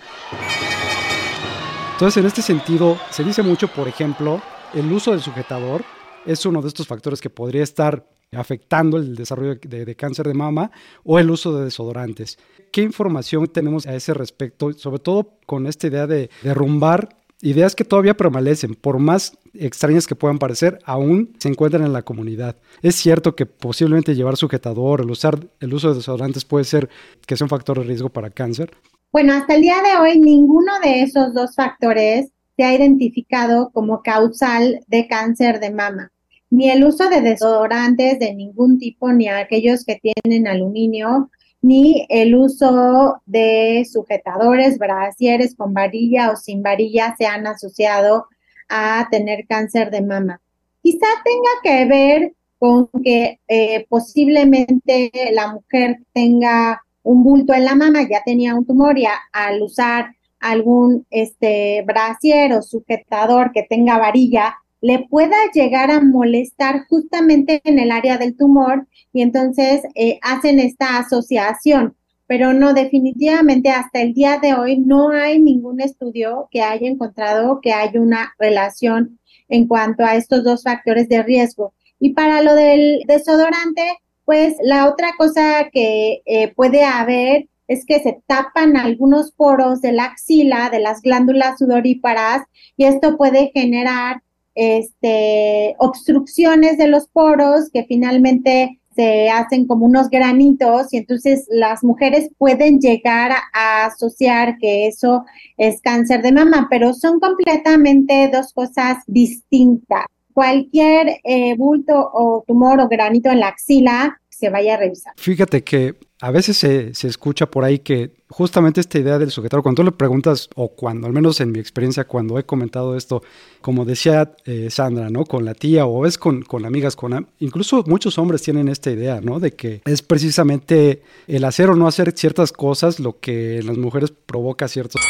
Entonces, 1.93 2.17
en 2.17 2.27
este 2.27 2.43
sentido, 2.43 2.99
se 3.13 3.23
dice 3.23 3.45
mucho, 3.45 3.69
por 3.69 3.87
ejemplo, 3.87 4.43
el 4.75 4.91
uso 4.93 5.13
del 5.13 5.21
sujetador 5.21 5.85
es 6.27 6.45
uno 6.45 6.61
de 6.61 6.69
estos 6.69 6.89
factores 6.89 7.21
que 7.21 7.31
podría 7.31 7.63
estar 7.63 8.05
afectando 8.37 8.97
el 8.97 9.17
desarrollo 9.17 9.57
de, 9.61 9.95
cáncer 9.95 10.27
de 10.27 10.35
mama 10.35 10.71
o 11.05 11.19
el 11.19 11.31
uso 11.31 11.57
de 11.57 11.65
desodorantes. 11.65 12.39
¿Qué 12.73 12.83
información 12.83 13.47
tenemos 13.47 13.87
a 13.87 13.95
ese 13.95 14.15
respecto? 14.15 14.73
Sobre 14.73 14.99
todo 14.99 15.35
con 15.47 15.67
esta 15.67 15.87
idea 15.87 16.07
de 16.07 16.31
derrumbar 16.43 17.17
ideas 17.43 17.75
que 17.75 17.85
todavía 17.85 18.17
permanecen, 18.17 18.75
por 18.75 18.99
más 18.99 19.37
extrañas 19.53 20.07
que 20.07 20.15
puedan 20.15 20.39
parecer, 20.39 20.79
aún 20.85 21.35
se 21.39 21.49
encuentran 21.49 21.85
en 21.85 21.93
la 21.93 22.03
comunidad. 22.03 22.57
Es 22.81 22.95
cierto 22.97 23.37
que 23.37 23.45
posiblemente 23.45 24.15
llevar 24.15 24.37
sujetador, 24.37 25.03
el 25.03 25.11
usar 25.11 25.39
el 25.61 25.75
uso 25.75 25.91
de 25.91 25.97
desodorantes 25.97 26.45
puede 26.45 26.65
ser 26.65 26.89
que 27.27 27.37
sea 27.37 27.45
un 27.45 27.51
factor 27.51 27.79
de 27.79 27.85
riesgo 27.85 28.09
para 28.09 28.31
cáncer, 28.31 28.71
Bueno, 29.13 29.35
hasta 29.35 29.55
el 29.55 29.63
día 29.63 29.77
de 29.83 29.97
hoy 30.01 30.19
ninguno 30.19 30.73
de 30.83 31.03
esos 31.03 31.35
dos 31.35 31.55
factores 31.55 32.31
se 32.57 32.65
ha 32.65 32.75
identificado 32.75 33.71
como 33.73 34.03
causal 34.03 34.81
de 34.87 35.07
cáncer 35.07 35.61
de 35.61 35.71
mama. 35.71 36.11
Ni 36.55 36.71
el 36.71 36.85
uso 36.85 37.09
de 37.11 37.21
desodorantes 37.21 38.21
de 38.21 38.33
ningún 38.33 38.79
tipo, 38.79 39.13
ni 39.13 39.27
aquellos 39.27 39.85
que 39.85 40.01
tienen 40.01 40.47
aluminio, 40.47 41.29
ni 41.63 42.07
el 42.09 42.37
uso 42.37 43.21
de 43.27 43.85
sujetadores, 43.93 44.79
brasieres 44.79 45.57
con 45.57 45.75
varilla 45.75 46.31
o 46.31 46.37
sin 46.37 46.63
varilla 46.63 47.17
se 47.19 47.27
han 47.27 47.49
asociado 47.49 48.29
a 48.69 49.09
tener 49.11 49.49
cáncer 49.49 49.91
de 49.91 50.03
mama. 50.03 50.41
Quizá 50.81 51.09
tenga 51.25 51.51
que 51.65 51.85
ver 51.87 52.35
con 52.61 52.89
que 53.03 53.41
eh, 53.49 53.85
posiblemente 53.89 55.11
la 55.33 55.55
mujer 55.55 55.99
tenga 56.13 56.85
un 57.03 57.25
bulto 57.25 57.53
en 57.53 57.65
la 57.65 57.75
mama, 57.75 58.09
ya 58.09 58.23
tenía 58.25 58.55
un 58.55 58.65
tumor 58.65 58.97
y 58.97 59.07
al 59.33 59.61
usar 59.61 60.15
algún 60.39 61.05
este 61.11 61.83
brasier 61.83 62.53
o 62.53 62.63
sujetador 62.63 63.51
que 63.51 63.65
tenga 63.65 63.99
varilla, 63.99 64.55
le 64.85 65.07
pueda 65.09 65.35
llegar 65.55 65.91
a 65.91 66.03
molestar 66.03 66.87
justamente 66.91 67.63
en 67.65 67.79
el 67.79 67.91
área 67.91 68.19
del 68.19 68.37
tumor 68.37 68.87
y 69.15 69.23
entonces 69.23 69.81
eh, 69.95 70.19
hacen 70.21 70.61
esta 70.61 70.99
asociación. 70.99 71.97
Pero 72.27 72.53
no, 72.53 72.75
definitivamente 72.75 73.71
hasta 73.71 74.03
el 74.03 74.13
día 74.13 74.39
de 74.43 74.53
hoy 74.53 74.77
no 74.77 75.09
hay 75.09 75.41
ningún 75.41 75.81
estudio 75.81 76.49
que 76.51 76.61
haya 76.61 76.87
encontrado 76.87 77.61
que 77.63 77.73
haya 77.73 77.99
una 77.99 78.35
relación 78.39 79.19
en 79.49 79.67
cuanto 79.69 80.05
a 80.05 80.17
estos 80.17 80.45
dos 80.45 80.63
factores 80.63 81.09
de 81.09 81.23
riesgo. 81.23 81.73
Y 81.99 82.13
para 82.13 82.43
lo 82.43 82.55
del 82.55 83.05
desodorante, 83.07 83.97
pues 84.27 84.55
la 84.63 84.91
otra 84.91 85.13
cosa 85.17 85.71
que 85.73 86.21
eh, 86.27 86.53
puede 86.55 86.85
haber 86.85 87.49
es 87.69 87.87
que 87.87 88.01
se 88.01 88.21
tapan 88.27 88.77
algunos 88.77 89.33
poros 89.33 89.81
de 89.81 89.93
la 89.93 90.05
axila, 90.05 90.69
de 90.69 90.81
las 90.81 91.01
glándulas 91.01 91.59
sudoríparas, 91.59 92.43
y 92.77 92.85
esto 92.85 93.17
puede 93.17 93.51
generar 93.55 94.21
este, 94.55 95.75
obstrucciones 95.79 96.79
de 96.79 96.89
los 96.89 97.09
poros 97.09 97.71
que 97.73 97.85
finalmente 97.85 98.81
se 98.95 99.29
hacen 99.29 99.67
como 99.67 99.87
unos 99.87 100.09
granitos 100.09 100.93
y 100.93 100.99
entonces 100.99 101.47
las 101.51 101.83
mujeres 101.83 102.31
pueden 102.39 102.79
llegar 102.79 103.33
a, 103.53 103.87
asociar 103.87 104.57
que 104.59 104.87
eso 104.87 105.25
es 105.57 105.81
cáncer 105.81 106.23
de 106.23 106.33
mama, 106.33 106.69
pero 106.71 106.95
son 106.95 107.21
completamente 107.21 108.31
dos 108.33 108.53
cosas 108.53 108.99
distintas. 109.07 110.07
Cualquier 110.33 111.21
eh, 111.25 111.57
bulto 111.57 112.11
o 112.13 112.45
tumor 112.47 112.81
o 112.81 112.89
granito 112.89 113.31
en 113.31 113.41
la 113.41 113.49
axila 113.49 114.21
se 114.29 114.49
vaya 114.51 114.75
a 114.75 114.77
revisar. 114.79 115.13
Fíjate 115.17 115.63
que 115.63 115.95
a 116.21 116.31
veces 116.31 116.57
se, 116.57 116.93
escucha 117.07 117.51
por 117.51 117.65
ahí 117.65 117.81
que 117.81 118.13
justamente 118.29 118.81
esta 118.81 118.99
idea 118.99 119.19
del 119.19 119.31
sujetador, 119.31 119.63
cuando 119.63 119.83
tú 119.83 119.85
le 119.85 119.93
preguntas, 119.93 120.49
o 120.55 120.69
cuando, 120.69 121.07
al 121.07 121.13
menos 121.13 121.41
en 121.41 121.51
mi 121.53 121.59
experiencia, 121.59 122.05
cuando 122.05 122.39
he 122.39 122.45
comentado 122.45 122.97
esto, 122.97 123.23
como 123.61 123.85
decía 123.85 124.33
eh, 124.45 124.69
Sandra, 124.71 125.11
¿no? 125.11 125.25
Con 125.25 125.45
la 125.45 125.55
tía 125.55 125.87
o 125.87 126.07
es 126.07 126.17
con, 126.17 126.43
con 126.43 126.65
amigas, 126.65 126.95
con 126.97 127.29
incluso 127.41 127.85
muchos 127.87 128.17
hombres 128.19 128.43
tienen 128.43 128.69
esta 128.69 128.91
idea, 128.91 129.21
¿no? 129.21 129.41
De 129.41 129.53
que 129.53 129.83
es 129.85 130.03
precisamente 130.03 131.03
el 131.27 131.45
hacer 131.45 131.69
o 131.71 131.77
no 131.77 131.89
hacer 131.89 132.13
ciertas 132.17 132.53
cosas 132.53 133.01
lo 133.01 133.19
que 133.19 133.59
en 133.59 133.67
las 133.67 133.77
mujeres 133.77 134.13
provoca 134.13 134.69
ciertos... 134.69 135.03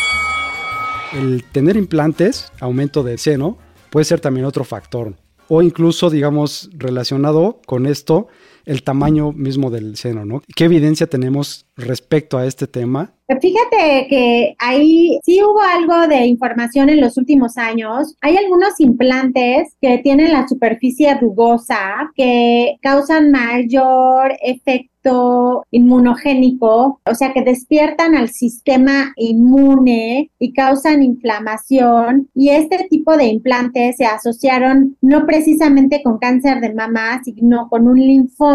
El 1.12 1.44
tener 1.44 1.76
implantes, 1.76 2.50
aumento 2.58 3.04
de 3.04 3.18
seno, 3.18 3.56
puede 3.90 4.04
ser 4.04 4.18
también 4.18 4.46
otro 4.46 4.64
factor. 4.64 5.14
O 5.46 5.62
incluso, 5.62 6.10
digamos, 6.10 6.70
relacionado 6.72 7.60
con 7.66 7.86
esto, 7.86 8.26
el 8.64 8.82
tamaño 8.82 9.32
mismo 9.32 9.70
del 9.70 9.96
seno, 9.96 10.24
¿no? 10.24 10.42
¿Qué 10.54 10.64
evidencia 10.64 11.06
tenemos 11.06 11.66
respecto 11.76 12.38
a 12.38 12.46
este 12.46 12.66
tema? 12.66 13.12
Fíjate 13.40 14.06
que 14.08 14.54
ahí 14.58 15.18
sí 15.24 15.42
hubo 15.42 15.60
algo 15.60 16.06
de 16.06 16.26
información 16.26 16.90
en 16.90 17.00
los 17.00 17.16
últimos 17.16 17.56
años. 17.56 18.14
Hay 18.20 18.36
algunos 18.36 18.78
implantes 18.80 19.74
que 19.80 19.98
tienen 19.98 20.32
la 20.32 20.46
superficie 20.46 21.14
rugosa 21.18 22.12
que 22.14 22.76
causan 22.82 23.30
mayor 23.30 24.34
efecto 24.42 25.64
inmunogénico, 25.70 27.00
o 27.04 27.14
sea 27.14 27.32
que 27.32 27.42
despiertan 27.42 28.14
al 28.14 28.30
sistema 28.30 29.12
inmune 29.16 30.30
y 30.38 30.52
causan 30.52 31.02
inflamación. 31.02 32.28
Y 32.34 32.50
este 32.50 32.86
tipo 32.88 33.16
de 33.16 33.26
implantes 33.26 33.96
se 33.96 34.06
asociaron 34.06 34.96
no 35.00 35.26
precisamente 35.26 36.02
con 36.02 36.18
cáncer 36.18 36.60
de 36.60 36.74
mama, 36.74 37.20
sino 37.24 37.68
con 37.68 37.88
un 37.88 37.98
linfoma. 37.98 38.53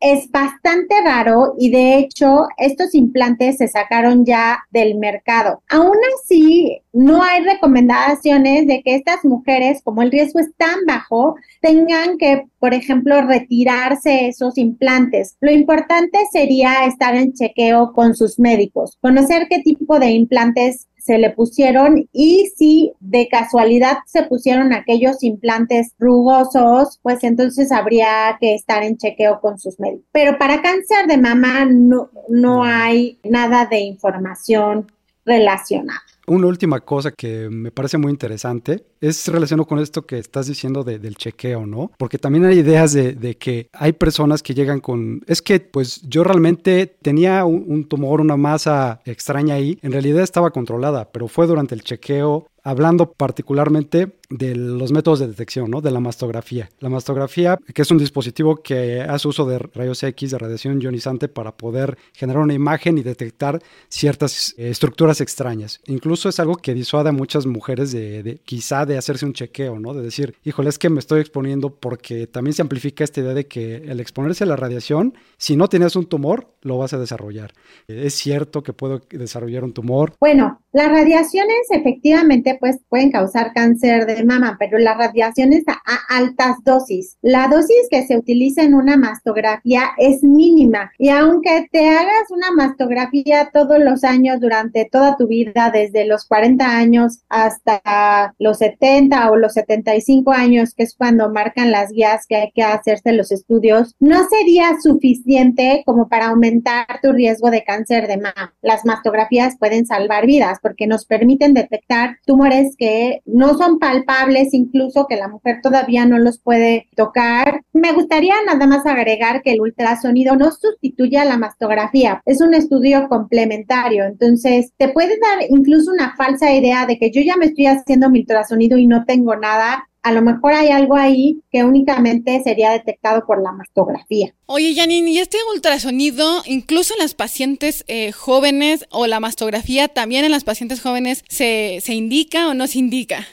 Es 0.00 0.30
bastante 0.30 0.94
raro 1.04 1.54
y 1.58 1.70
de 1.70 1.98
hecho 1.98 2.48
estos 2.56 2.94
implantes 2.94 3.58
se 3.58 3.68
sacaron 3.68 4.24
ya 4.24 4.58
del 4.70 4.96
mercado. 4.96 5.62
Aún 5.68 5.96
así, 6.14 6.80
no 6.92 7.22
hay 7.22 7.44
recomendaciones 7.44 8.66
de 8.66 8.82
que 8.82 8.96
estas 8.96 9.24
mujeres, 9.24 9.80
como 9.84 10.02
el 10.02 10.10
riesgo 10.10 10.40
es 10.40 10.52
tan 10.56 10.84
bajo, 10.86 11.36
tengan 11.60 12.18
que, 12.18 12.46
por 12.58 12.74
ejemplo, 12.74 13.22
retirarse 13.22 14.26
esos 14.26 14.58
implantes. 14.58 15.36
Lo 15.40 15.52
importante 15.52 16.18
sería 16.32 16.84
estar 16.86 17.14
en 17.14 17.32
chequeo 17.32 17.92
con 17.92 18.14
sus 18.16 18.38
médicos, 18.38 18.98
conocer 19.00 19.46
qué 19.48 19.60
tipo 19.60 19.98
de 19.98 20.10
implantes 20.10 20.87
se 20.98 21.18
le 21.18 21.30
pusieron 21.30 22.08
y 22.12 22.50
si 22.56 22.92
de 23.00 23.28
casualidad 23.28 23.98
se 24.06 24.24
pusieron 24.24 24.72
aquellos 24.72 25.22
implantes 25.22 25.94
rugosos, 25.98 26.98
pues 27.02 27.24
entonces 27.24 27.72
habría 27.72 28.36
que 28.40 28.54
estar 28.54 28.82
en 28.82 28.96
chequeo 28.96 29.40
con 29.40 29.58
sus 29.58 29.78
médicos. 29.80 30.06
Pero 30.12 30.38
para 30.38 30.62
cáncer 30.62 31.06
de 31.06 31.18
mama 31.18 31.64
no, 31.64 32.10
no 32.28 32.64
hay 32.64 33.18
nada 33.24 33.66
de 33.66 33.80
información 33.80 34.90
relacionada. 35.24 36.02
Una 36.28 36.46
última 36.46 36.80
cosa 36.80 37.10
que 37.10 37.48
me 37.48 37.70
parece 37.70 37.96
muy 37.96 38.10
interesante 38.10 38.84
es 39.00 39.26
relacionado 39.28 39.66
con 39.66 39.78
esto 39.78 40.04
que 40.04 40.18
estás 40.18 40.46
diciendo 40.46 40.84
del 40.84 41.16
chequeo, 41.16 41.64
¿no? 41.64 41.90
Porque 41.96 42.18
también 42.18 42.44
hay 42.44 42.58
ideas 42.58 42.92
de, 42.92 43.36
que 43.38 43.70
hay 43.72 43.92
personas 43.92 44.42
que 44.42 44.52
llegan 44.52 44.80
con, 44.80 45.22
es 45.26 45.40
que 45.40 45.58
pues 45.58 46.02
yo 46.02 46.24
realmente 46.24 46.86
tenía 47.00 47.46
un, 47.46 47.88
tumor, 47.88 48.20
una 48.20 48.36
masa 48.36 49.00
extraña 49.06 49.54
ahí, 49.54 49.78
en 49.80 49.92
realidad 49.92 50.22
estaba 50.22 50.50
controlada, 50.50 51.08
pero 51.10 51.28
fue 51.28 51.46
durante 51.46 51.74
el 51.74 51.82
chequeo 51.82 52.46
hablando 52.68 53.12
particularmente 53.12 54.12
de 54.28 54.54
los 54.54 54.92
métodos 54.92 55.20
de 55.20 55.26
detección, 55.26 55.70
¿no? 55.70 55.80
De 55.80 55.90
la 55.90 56.00
mastografía. 56.00 56.68
La 56.80 56.90
mastografía, 56.90 57.58
que 57.72 57.80
es 57.80 57.90
un 57.90 57.96
dispositivo 57.96 58.56
que 58.56 59.00
hace 59.00 59.26
uso 59.26 59.46
de 59.46 59.58
rayos 59.58 60.02
X, 60.02 60.32
de 60.32 60.38
radiación 60.38 60.78
ionizante, 60.78 61.28
para 61.28 61.56
poder 61.56 61.96
generar 62.12 62.42
una 62.42 62.52
imagen 62.52 62.98
y 62.98 63.02
detectar 63.02 63.62
ciertas 63.88 64.54
eh, 64.58 64.68
estructuras 64.68 65.22
extrañas. 65.22 65.80
Incluso 65.86 66.28
es 66.28 66.40
algo 66.40 66.56
que 66.56 66.74
disuade 66.74 67.08
a 67.08 67.12
muchas 67.12 67.46
mujeres 67.46 67.90
de, 67.90 68.38
quizá 68.44 68.84
de 68.84 68.98
hacerse 68.98 69.24
un 69.24 69.32
chequeo, 69.32 69.78
¿no? 69.78 69.94
De 69.94 70.02
decir, 70.02 70.34
híjole, 70.44 70.68
es 70.68 70.78
que 70.78 70.90
me 70.90 70.98
estoy 70.98 71.20
exponiendo 71.20 71.70
porque 71.70 72.26
también 72.26 72.52
se 72.52 72.60
amplifica 72.60 73.02
esta 73.02 73.20
idea 73.20 73.32
de 73.32 73.46
que 73.46 73.76
el 73.76 73.98
exponerse 73.98 74.44
a 74.44 74.46
la 74.46 74.56
radiación, 74.56 75.14
si 75.38 75.56
no 75.56 75.68
tienes 75.68 75.96
un 75.96 76.04
tumor, 76.04 76.48
lo 76.60 76.76
vas 76.76 76.92
a 76.92 76.98
desarrollar. 76.98 77.54
¿Es 77.86 78.12
cierto 78.12 78.62
que 78.62 78.74
puedo 78.74 79.00
desarrollar 79.08 79.64
un 79.64 79.72
tumor? 79.72 80.12
Bueno, 80.20 80.60
las 80.72 80.88
radiaciones 80.90 81.66
efectivamente 81.70 82.57
pues 82.58 82.78
pueden 82.88 83.10
causar 83.10 83.52
cáncer 83.52 84.06
de 84.06 84.24
mama, 84.24 84.56
pero 84.58 84.78
la 84.78 84.94
radiación 84.94 85.52
está 85.52 85.80
a 85.84 86.16
altas 86.16 86.56
dosis. 86.64 87.16
La 87.22 87.48
dosis 87.48 87.88
que 87.90 88.06
se 88.06 88.16
utiliza 88.16 88.62
en 88.62 88.74
una 88.74 88.96
mastografía 88.96 89.90
es 89.96 90.22
mínima 90.22 90.92
y 90.98 91.10
aunque 91.10 91.68
te 91.70 91.88
hagas 91.88 92.30
una 92.30 92.50
mastografía 92.52 93.50
todos 93.52 93.78
los 93.78 94.04
años 94.04 94.40
durante 94.40 94.88
toda 94.90 95.16
tu 95.16 95.26
vida, 95.26 95.70
desde 95.72 96.06
los 96.06 96.26
40 96.26 96.64
años 96.76 97.20
hasta 97.28 98.34
los 98.38 98.58
70 98.58 99.30
o 99.30 99.36
los 99.36 99.54
75 99.54 100.32
años, 100.32 100.74
que 100.74 100.84
es 100.84 100.94
cuando 100.96 101.30
marcan 101.30 101.70
las 101.70 101.92
guías 101.92 102.26
que 102.26 102.36
hay 102.36 102.52
que 102.52 102.62
hacerse 102.62 103.12
los 103.12 103.32
estudios, 103.32 103.94
no 104.00 104.28
sería 104.28 104.80
suficiente 104.80 105.82
como 105.86 106.08
para 106.08 106.28
aumentar 106.28 106.86
tu 107.02 107.12
riesgo 107.12 107.50
de 107.50 107.64
cáncer 107.64 108.06
de 108.06 108.16
mama. 108.16 108.54
Las 108.62 108.84
mastografías 108.84 109.56
pueden 109.58 109.86
salvar 109.86 110.26
vidas 110.26 110.58
porque 110.62 110.86
nos 110.86 111.04
permiten 111.04 111.54
detectar 111.54 112.18
tumores 112.26 112.47
que 112.76 113.20
no 113.24 113.54
son 113.56 113.78
palpables, 113.78 114.54
incluso 114.54 115.06
que 115.08 115.16
la 115.16 115.28
mujer 115.28 115.60
todavía 115.62 116.06
no 116.06 116.18
los 116.18 116.38
puede 116.38 116.88
tocar. 116.96 117.62
Me 117.72 117.92
gustaría 117.92 118.34
nada 118.46 118.66
más 118.66 118.86
agregar 118.86 119.42
que 119.42 119.52
el 119.52 119.60
ultrasonido 119.60 120.36
no 120.36 120.50
sustituye 120.50 121.18
a 121.18 121.24
la 121.24 121.38
mastografía, 121.38 122.22
es 122.24 122.40
un 122.40 122.54
estudio 122.54 123.08
complementario, 123.08 124.04
entonces 124.04 124.72
te 124.76 124.88
puede 124.88 125.18
dar 125.18 125.44
incluso 125.48 125.90
una 125.90 126.14
falsa 126.16 126.52
idea 126.52 126.86
de 126.86 126.98
que 126.98 127.10
yo 127.10 127.22
ya 127.22 127.36
me 127.36 127.46
estoy 127.46 127.66
haciendo 127.66 128.10
mi 128.10 128.20
ultrasonido 128.20 128.78
y 128.78 128.86
no 128.86 129.04
tengo 129.04 129.36
nada 129.36 129.87
a 130.02 130.12
lo 130.12 130.22
mejor 130.22 130.54
hay 130.54 130.68
algo 130.68 130.96
ahí 130.96 131.42
que 131.50 131.64
únicamente 131.64 132.40
sería 132.42 132.70
detectado 132.70 133.26
por 133.26 133.42
la 133.42 133.52
mastografía. 133.52 134.34
Oye, 134.46 134.74
Janine, 134.74 135.10
¿y 135.10 135.18
este 135.18 135.38
ultrasonido, 135.52 136.42
incluso 136.46 136.94
en 136.94 137.00
las 137.00 137.14
pacientes 137.14 137.84
eh, 137.88 138.12
jóvenes 138.12 138.86
o 138.90 139.06
la 139.06 139.20
mastografía, 139.20 139.88
también 139.88 140.24
en 140.24 140.30
las 140.30 140.44
pacientes 140.44 140.80
jóvenes, 140.80 141.24
se, 141.28 141.78
se 141.82 141.94
indica 141.94 142.48
o 142.48 142.54
no 142.54 142.66
se 142.66 142.78
indica? 142.78 143.26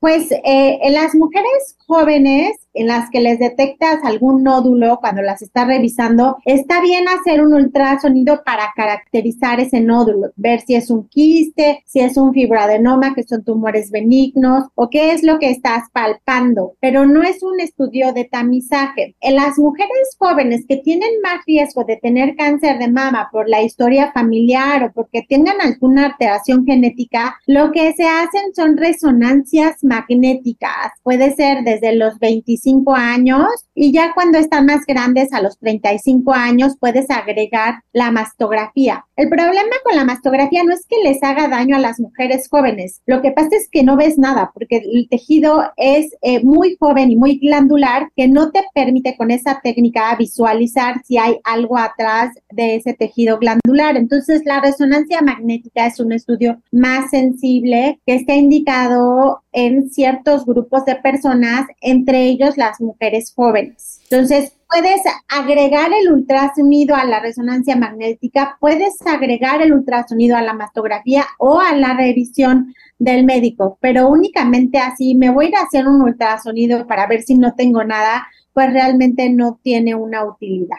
Pues 0.00 0.30
eh, 0.32 0.78
en 0.82 0.92
las 0.92 1.14
mujeres 1.14 1.76
jóvenes 1.86 2.63
en 2.74 2.88
las 2.88 3.08
que 3.10 3.20
les 3.20 3.38
detectas 3.38 4.00
algún 4.04 4.42
nódulo 4.42 4.98
cuando 5.00 5.22
las 5.22 5.42
estás 5.42 5.66
revisando, 5.66 6.36
está 6.44 6.80
bien 6.80 7.04
hacer 7.08 7.42
un 7.42 7.54
ultrasonido 7.54 8.42
para 8.44 8.72
caracterizar 8.76 9.60
ese 9.60 9.80
nódulo, 9.80 10.32
ver 10.36 10.60
si 10.60 10.74
es 10.74 10.90
un 10.90 11.08
quiste, 11.08 11.82
si 11.86 12.00
es 12.00 12.16
un 12.16 12.32
fibroadenoma, 12.32 13.14
que 13.14 13.22
son 13.22 13.44
tumores 13.44 13.90
benignos, 13.90 14.64
o 14.74 14.90
qué 14.90 15.12
es 15.12 15.22
lo 15.22 15.38
que 15.38 15.50
estás 15.50 15.84
palpando, 15.92 16.74
pero 16.80 17.06
no 17.06 17.22
es 17.22 17.42
un 17.42 17.60
estudio 17.60 18.12
de 18.12 18.24
tamizaje. 18.24 19.14
En 19.20 19.36
las 19.36 19.58
mujeres 19.58 20.16
jóvenes 20.18 20.64
que 20.68 20.76
tienen 20.78 21.20
más 21.22 21.44
riesgo 21.46 21.84
de 21.84 21.96
tener 21.96 22.34
cáncer 22.36 22.78
de 22.78 22.90
mama 22.90 23.28
por 23.30 23.48
la 23.48 23.62
historia 23.62 24.12
familiar 24.12 24.84
o 24.84 24.92
porque 24.92 25.22
tengan 25.28 25.60
alguna 25.60 26.06
alteración 26.06 26.64
genética, 26.64 27.36
lo 27.46 27.70
que 27.72 27.92
se 27.92 28.04
hacen 28.04 28.54
son 28.54 28.76
resonancias 28.76 29.82
magnéticas. 29.82 30.92
Puede 31.02 31.34
ser 31.34 31.62
desde 31.64 31.94
los 31.94 32.18
25 32.18 32.63
años 32.94 33.46
y 33.74 33.92
ya 33.92 34.12
cuando 34.14 34.38
están 34.38 34.66
más 34.66 34.86
grandes, 34.86 35.32
a 35.32 35.42
los 35.42 35.58
35 35.58 36.32
años, 36.32 36.74
puedes 36.78 37.10
agregar 37.10 37.82
la 37.92 38.10
mastografía. 38.10 39.04
El 39.16 39.28
problema 39.28 39.76
con 39.84 39.96
la 39.96 40.04
mastografía 40.04 40.62
no 40.64 40.72
es 40.72 40.86
que 40.86 40.96
les 41.02 41.22
haga 41.22 41.48
daño 41.48 41.76
a 41.76 41.80
las 41.80 42.00
mujeres 42.00 42.48
jóvenes. 42.48 43.00
Lo 43.06 43.22
que 43.22 43.32
pasa 43.32 43.50
es 43.52 43.68
que 43.70 43.82
no 43.82 43.96
ves 43.96 44.18
nada 44.18 44.50
porque 44.54 44.78
el 44.78 45.08
tejido 45.08 45.62
es 45.76 46.14
eh, 46.22 46.42
muy 46.44 46.76
joven 46.78 47.10
y 47.10 47.16
muy 47.16 47.38
glandular 47.38 48.10
que 48.16 48.28
no 48.28 48.50
te 48.50 48.62
permite 48.74 49.16
con 49.16 49.30
esa 49.30 49.60
técnica 49.62 50.14
visualizar 50.16 51.02
si 51.04 51.18
hay 51.18 51.38
algo 51.44 51.78
atrás 51.78 52.34
de 52.50 52.76
ese 52.76 52.94
tejido 52.94 53.38
glandular. 53.38 53.96
Entonces, 53.96 54.42
la 54.44 54.60
resonancia 54.60 55.20
magnética 55.22 55.86
es 55.86 56.00
un 56.00 56.12
estudio 56.12 56.60
más 56.72 57.10
sensible 57.10 58.00
que 58.06 58.14
está 58.14 58.34
indicado 58.34 59.43
en 59.54 59.88
ciertos 59.88 60.44
grupos 60.44 60.84
de 60.84 60.96
personas, 60.96 61.66
entre 61.80 62.24
ellos 62.24 62.56
las 62.56 62.80
mujeres 62.80 63.32
jóvenes. 63.34 64.00
Entonces, 64.10 64.52
puedes 64.68 65.00
agregar 65.28 65.92
el 65.92 66.12
ultrasonido 66.12 66.96
a 66.96 67.04
la 67.04 67.20
resonancia 67.20 67.76
magnética, 67.76 68.58
puedes 68.60 68.94
agregar 69.06 69.62
el 69.62 69.72
ultrasonido 69.72 70.36
a 70.36 70.42
la 70.42 70.54
mastografía 70.54 71.24
o 71.38 71.60
a 71.60 71.72
la 71.76 71.94
revisión 71.94 72.74
del 72.98 73.24
médico, 73.24 73.78
pero 73.80 74.08
únicamente 74.08 74.78
así 74.78 75.14
me 75.14 75.30
voy 75.30 75.46
a 75.46 75.48
ir 75.50 75.56
a 75.56 75.62
hacer 75.62 75.86
un 75.86 76.02
ultrasonido 76.02 76.86
para 76.88 77.06
ver 77.06 77.22
si 77.22 77.38
no 77.38 77.54
tengo 77.54 77.84
nada, 77.84 78.26
pues 78.52 78.72
realmente 78.72 79.30
no 79.30 79.60
tiene 79.62 79.94
una 79.94 80.24
utilidad. 80.24 80.78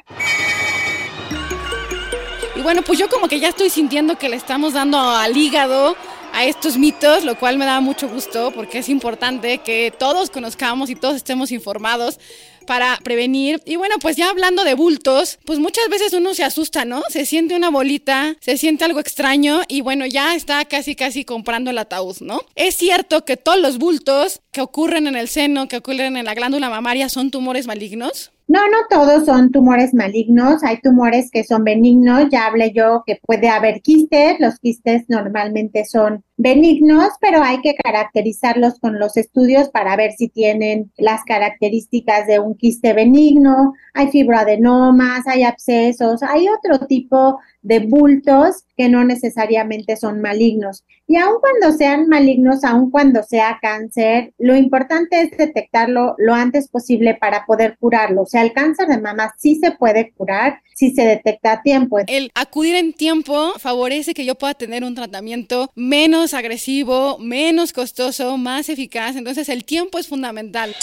Y 2.57 2.61
bueno, 2.61 2.81
pues 2.85 2.99
yo 2.99 3.07
como 3.07 3.29
que 3.29 3.39
ya 3.39 3.49
estoy 3.49 3.69
sintiendo 3.69 4.17
que 4.17 4.27
le 4.27 4.35
estamos 4.35 4.73
dando 4.73 4.97
al 4.97 5.35
hígado 5.35 5.95
a 6.35 6.43
estos 6.43 6.77
mitos, 6.77 7.23
lo 7.23 7.39
cual 7.39 7.57
me 7.57 7.65
da 7.65 7.79
mucho 7.79 8.09
gusto 8.09 8.51
porque 8.53 8.79
es 8.79 8.89
importante 8.89 9.59
que 9.59 9.93
todos 9.97 10.29
conozcamos 10.29 10.89
y 10.89 10.95
todos 10.95 11.15
estemos 11.15 11.49
informados 11.51 12.19
para 12.65 12.99
prevenir. 13.03 13.61
Y 13.65 13.77
bueno, 13.77 13.95
pues 14.01 14.17
ya 14.17 14.29
hablando 14.29 14.65
de 14.65 14.73
bultos, 14.73 15.39
pues 15.45 15.59
muchas 15.59 15.87
veces 15.89 16.11
uno 16.11 16.33
se 16.33 16.43
asusta, 16.43 16.83
¿no? 16.83 17.03
Se 17.07 17.25
siente 17.25 17.55
una 17.55 17.69
bolita, 17.69 18.35
se 18.41 18.57
siente 18.57 18.83
algo 18.83 18.99
extraño 18.99 19.61
y 19.69 19.79
bueno, 19.79 20.05
ya 20.05 20.35
está 20.35 20.65
casi 20.65 20.95
casi 20.95 21.23
comprando 21.23 21.69
el 21.71 21.77
ataúd, 21.77 22.17
¿no? 22.19 22.41
Es 22.55 22.75
cierto 22.75 23.23
que 23.23 23.37
todos 23.37 23.59
los 23.59 23.77
bultos 23.77 24.41
que 24.51 24.61
ocurren 24.61 25.07
en 25.07 25.15
el 25.15 25.29
seno, 25.29 25.69
que 25.69 25.77
ocurren 25.77 26.17
en 26.17 26.25
la 26.25 26.33
glándula 26.33 26.69
mamaria 26.69 27.07
son 27.07 27.31
tumores 27.31 27.65
malignos. 27.65 28.33
No, 28.47 28.59
no 28.67 28.77
todos 28.91 29.25
son 29.25 29.51
tumores 29.51 29.95
malignos, 29.95 30.63
hay 30.63 30.79
tumores 30.79 31.31
que 31.31 31.43
son 31.43 31.63
benignos, 31.63 32.27
ya 32.31 32.45
hablé 32.45 32.73
yo 32.73 33.03
que 33.03 33.19
puede 33.25 33.49
haber 33.49 33.81
quistes, 33.81 34.39
los 34.39 34.59
quistes 34.59 35.05
normalmente 35.07 35.83
son 35.85 36.23
benignos, 36.37 37.09
pero 37.21 37.41
hay 37.41 37.61
que 37.61 37.75
caracterizarlos 37.75 38.79
con 38.79 38.99
los 38.99 39.17
estudios 39.17 39.69
para 39.69 39.95
ver 39.95 40.11
si 40.11 40.27
tienen 40.27 40.91
las 40.97 41.23
características 41.23 42.27
de 42.27 42.39
un 42.39 42.55
quiste 42.55 42.93
benigno, 42.93 43.73
hay 43.93 44.09
fibroadenomas, 44.09 45.25
hay 45.27 45.43
abscesos, 45.43 46.21
hay 46.23 46.47
otro 46.49 46.85
tipo 46.87 47.39
de 47.61 47.79
bultos 47.79 48.65
que 48.77 48.89
no 48.89 49.03
necesariamente 49.03 49.95
son 49.95 50.21
malignos. 50.21 50.83
Y 51.07 51.15
aun 51.17 51.35
cuando 51.39 51.77
sean 51.77 52.07
malignos, 52.07 52.63
aun 52.63 52.91
cuando 52.91 53.23
sea 53.23 53.57
cáncer, 53.61 54.33
lo 54.37 54.55
importante 54.55 55.21
es 55.21 55.37
detectarlo 55.37 56.15
lo 56.17 56.33
antes 56.33 56.67
posible 56.67 57.15
para 57.15 57.45
poder 57.45 57.77
curarlo. 57.79 58.23
O 58.23 58.25
sea, 58.25 58.41
el 58.41 58.53
cáncer 58.53 58.87
de 58.87 58.99
mama 58.99 59.33
sí 59.37 59.55
se 59.55 59.71
puede 59.71 60.11
curar 60.11 60.61
si 60.75 60.91
se 60.91 61.03
detecta 61.03 61.53
a 61.53 61.61
tiempo. 61.61 61.99
El 62.05 62.31
acudir 62.35 62.75
en 62.75 62.93
tiempo 62.93 63.53
favorece 63.57 64.13
que 64.13 64.25
yo 64.25 64.35
pueda 64.35 64.53
tener 64.53 64.83
un 64.83 64.93
tratamiento 64.93 65.71
menos 65.75 66.24
agresivo, 66.33 67.17
menos 67.19 67.73
costoso, 67.73 68.37
más 68.37 68.69
eficaz. 68.69 69.15
Entonces 69.15 69.49
el 69.49 69.63
tiempo 69.65 69.99
es 69.99 70.07
fundamental. 70.07 70.75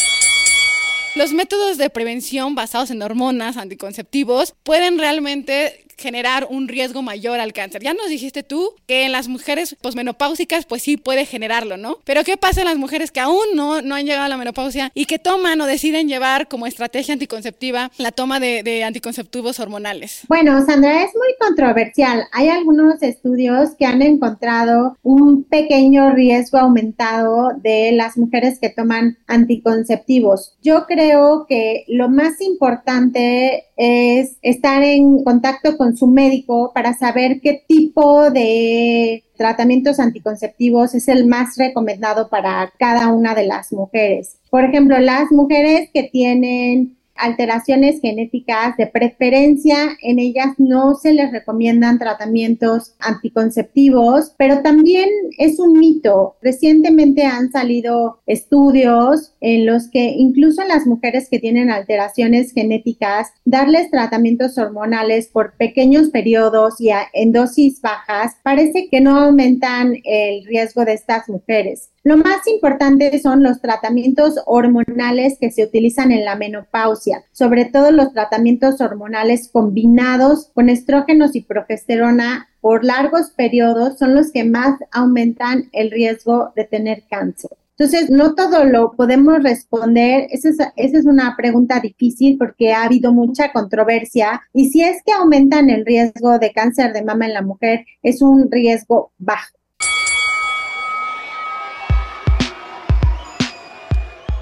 Los 1.15 1.33
métodos 1.33 1.77
de 1.77 1.91
prevención 1.91 2.55
basados 2.55 2.91
en 2.91 3.03
hormonas 3.03 3.59
anticonceptivos 3.59 4.55
pueden 4.63 4.99
realmente 4.99 5.85
generar 6.03 6.47
un 6.51 6.69
riesgo 6.69 7.01
mayor 7.01 7.41
al 7.41 7.53
cáncer. 7.53 7.83
Ya 7.83 7.95
nos 7.95 8.09
dijiste 8.09 8.43
tú 8.43 8.75
que 8.87 9.05
en 9.05 9.13
las 9.13 9.29
mujeres 9.29 9.77
posmenopáusicas 9.81 10.67
pues 10.67 10.83
sí 10.83 10.97
puede 10.97 11.25
generarlo, 11.25 11.77
¿no? 11.77 11.99
Pero 12.05 12.25
¿qué 12.25 12.37
pasa 12.37 12.61
en 12.61 12.67
las 12.67 12.77
mujeres 12.77 13.11
que 13.11 13.21
aún 13.21 13.45
no, 13.55 13.81
no 13.81 13.95
han 13.95 14.05
llegado 14.05 14.25
a 14.25 14.29
la 14.29 14.37
menopausia 14.37 14.91
y 14.95 15.07
que 15.07 15.19
toman 15.19 15.61
o 15.61 15.67
deciden 15.67 16.09
llevar 16.09 16.49
como 16.49 16.67
estrategia 16.67 17.15
anticonceptiva 17.15 17.91
la 17.99 18.11
toma 18.11 18.41
de, 18.41 18.63
de 18.63 18.85
anticonceptivos 18.85 19.61
hormonales? 19.61 20.23
Bueno, 20.29 20.65
Sandra, 20.67 21.03
es 21.03 21.15
muy 21.15 21.35
controversial. 21.39 22.25
Hay 22.33 22.49
algunos 22.49 23.03
estudios 23.03 23.71
que 23.79 23.87
han 23.87 24.03
encontrado 24.03 24.97
un 25.03 25.45
pequeño 25.45 26.13
riesgo 26.15 26.59
aumentado 26.59 27.51
de 27.63 27.93
las 27.93 28.17
mujeres 28.17 28.59
que 28.61 28.71
toman 28.71 29.19
anticonceptivos. 29.27 30.57
Yo 30.63 30.87
creo 30.87 31.47
que 31.49 31.85
lo 31.89 32.09
más 32.09 32.41
importante 32.41 33.67
es 33.77 34.37
estar 34.43 34.83
en 34.83 35.25
contacto 35.25 35.77
con 35.77 35.92
su 35.97 36.07
médico 36.07 36.73
para 36.75 36.95
saber 36.95 37.41
qué 37.41 37.65
tipo 37.67 38.31
de 38.31 39.25
tratamientos 39.37 39.99
anticonceptivos 39.99 40.95
es 40.95 41.09
el 41.09 41.27
más 41.27 41.57
recomendado 41.57 42.29
para 42.29 42.73
cada 42.79 43.09
una 43.09 43.35
de 43.35 43.47
las 43.47 43.73
mujeres. 43.73 44.37
Por 44.51 44.65
ejemplo, 44.65 44.99
las 44.99 45.33
mujeres 45.33 45.91
que 45.93 46.05
tienen 46.05 46.97
alteraciones 47.15 48.01
genéticas 48.01 48.77
de 48.77 48.87
preferencia, 48.87 49.77
en 50.03 50.19
ellas 50.19 50.55
no 50.59 50.95
se 50.95 51.13
les 51.13 51.31
recomiendan 51.31 51.99
tratamientos 51.99 52.95
anticonceptivos, 52.99 54.35
pero 54.37 54.63
también 54.63 55.09
es 55.39 55.59
un 55.59 55.79
mito. 55.79 56.37
Recientemente 56.43 57.25
han 57.25 57.51
salido 57.53 58.21
estudios 58.27 59.35
en 59.41 59.67
los 59.67 59.89
que 59.89 60.15
incluso 60.17 60.65
las 60.65 60.87
mujeres 60.87 61.29
que 61.31 61.39
tienen 61.39 61.71
alteraciones 61.71 62.53
genéticas, 62.53 63.29
darles 63.45 63.91
tratamientos 63.91 64.59
hormonales 64.59 65.29
por 65.29 65.57
pequeños 65.57 66.11
periodos 66.11 66.81
y 66.81 66.91
en 67.13 67.33
dosis 67.33 67.81
bajas, 67.81 68.37
parece 68.43 68.89
que 68.91 69.01
no 69.01 69.17
aumentan 69.17 69.97
el 70.05 70.45
riesgo 70.47 70.85
de 70.85 70.95
estas 70.95 71.29
mujeres. 71.29 71.92
Lo 72.05 72.17
más 72.17 72.47
importante 72.49 73.17
son 73.21 73.45
los 73.45 73.61
tratamientos 73.61 74.35
hormonales 74.47 75.39
que 75.41 75.53
se 75.53 75.63
utilizan 75.63 76.11
en 76.11 76.25
la 76.25 76.35
menopausia, 76.35 77.23
sobre 77.31 77.65
todo 77.67 77.93
los 77.93 78.13
tratamientos 78.13 78.81
hormonales 78.81 79.49
combinados 79.53 80.51
con 80.53 80.69
estrógenos 80.69 81.37
y 81.37 81.43
progesterona 81.43 82.49
por 82.61 82.85
largos 82.85 83.31
periodos 83.31 83.99
son 83.99 84.15
los 84.15 84.33
que 84.33 84.45
más 84.45 84.79
aumentan 84.91 85.69
el 85.73 85.93
riesgo 85.93 86.53
de 86.57 86.65
tener 86.65 87.05
cáncer. 87.09 87.53
Entonces, 87.79 88.11
no 88.11 88.35
todo 88.35 88.65
lo 88.65 88.93
podemos 88.93 89.43
responder. 89.43 90.29
Esa 90.31 90.73
es, 90.77 91.05
una 91.05 91.35
pregunta 91.37 91.81
difícil 91.81 92.37
porque 92.39 92.73
ha 92.73 92.85
habido 92.85 93.13
mucha 93.13 93.53
controversia. 93.53 94.43
Y 94.53 94.71
si 94.71 94.83
es 94.83 95.03
que 95.05 95.13
aumentan 95.13 95.71
el 95.71 95.85
riesgo 95.85 96.39
de 96.39 96.53
cáncer 96.53 96.93
de 96.93 97.03
mama 97.03 97.27
en 97.27 97.35
la 97.35 97.43
mujer, 97.43 97.85
es 98.03 98.23
un 98.23 98.51
riesgo 98.51 99.13
bajo. 99.19 99.62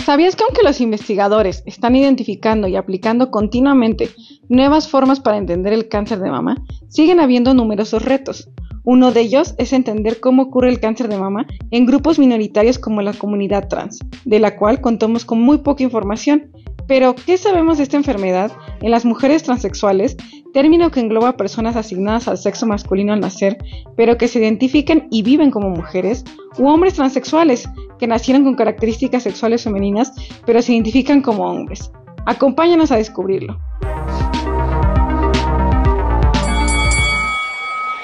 ¿Sabías 0.04 0.34
que 0.34 0.44
aunque 0.44 0.62
los 0.62 0.80
investigadores 0.80 1.62
están 1.66 1.94
identificando 1.94 2.66
y 2.66 2.76
aplicando 2.76 3.30
continuamente 3.30 4.08
nuevas 4.48 4.88
formas 4.88 5.20
para 5.20 5.36
entender 5.36 5.72
el 5.72 5.88
cáncer 5.88 6.20
de 6.20 6.30
mama, 6.30 6.56
siguen 6.88 7.20
habiendo 7.20 7.52
numerosos 7.52 8.02
retos? 8.02 8.48
Uno 8.82 9.12
de 9.12 9.20
ellos 9.20 9.54
es 9.58 9.74
entender 9.74 10.18
cómo 10.18 10.42
ocurre 10.44 10.70
el 10.70 10.80
cáncer 10.80 11.08
de 11.08 11.18
mama 11.18 11.46
en 11.70 11.84
grupos 11.84 12.18
minoritarios 12.18 12.78
como 12.78 13.02
la 13.02 13.12
comunidad 13.12 13.68
trans, 13.68 13.98
de 14.24 14.38
la 14.38 14.56
cual 14.56 14.80
contamos 14.80 15.26
con 15.26 15.40
muy 15.42 15.58
poca 15.58 15.82
información. 15.82 16.50
Pero, 16.88 17.14
¿qué 17.14 17.36
sabemos 17.36 17.76
de 17.76 17.84
esta 17.84 17.98
enfermedad 17.98 18.50
en 18.80 18.90
las 18.90 19.04
mujeres 19.04 19.42
transexuales 19.42 20.16
término 20.52 20.90
que 20.90 21.00
engloba 21.00 21.36
personas 21.36 21.76
asignadas 21.76 22.28
al 22.28 22.38
sexo 22.38 22.66
masculino 22.66 23.12
al 23.12 23.20
nacer, 23.20 23.58
pero 23.96 24.18
que 24.18 24.28
se 24.28 24.38
identifican 24.38 25.06
y 25.10 25.22
viven 25.22 25.50
como 25.50 25.70
mujeres, 25.70 26.24
u 26.58 26.68
hombres 26.68 26.94
transexuales, 26.94 27.68
que 27.98 28.06
nacieron 28.06 28.44
con 28.44 28.56
características 28.56 29.22
sexuales 29.22 29.62
femeninas, 29.62 30.12
pero 30.46 30.62
se 30.62 30.72
identifican 30.72 31.22
como 31.22 31.44
hombres. 31.44 31.90
Acompáñanos 32.26 32.92
a 32.92 32.96
descubrirlo. 32.96 33.58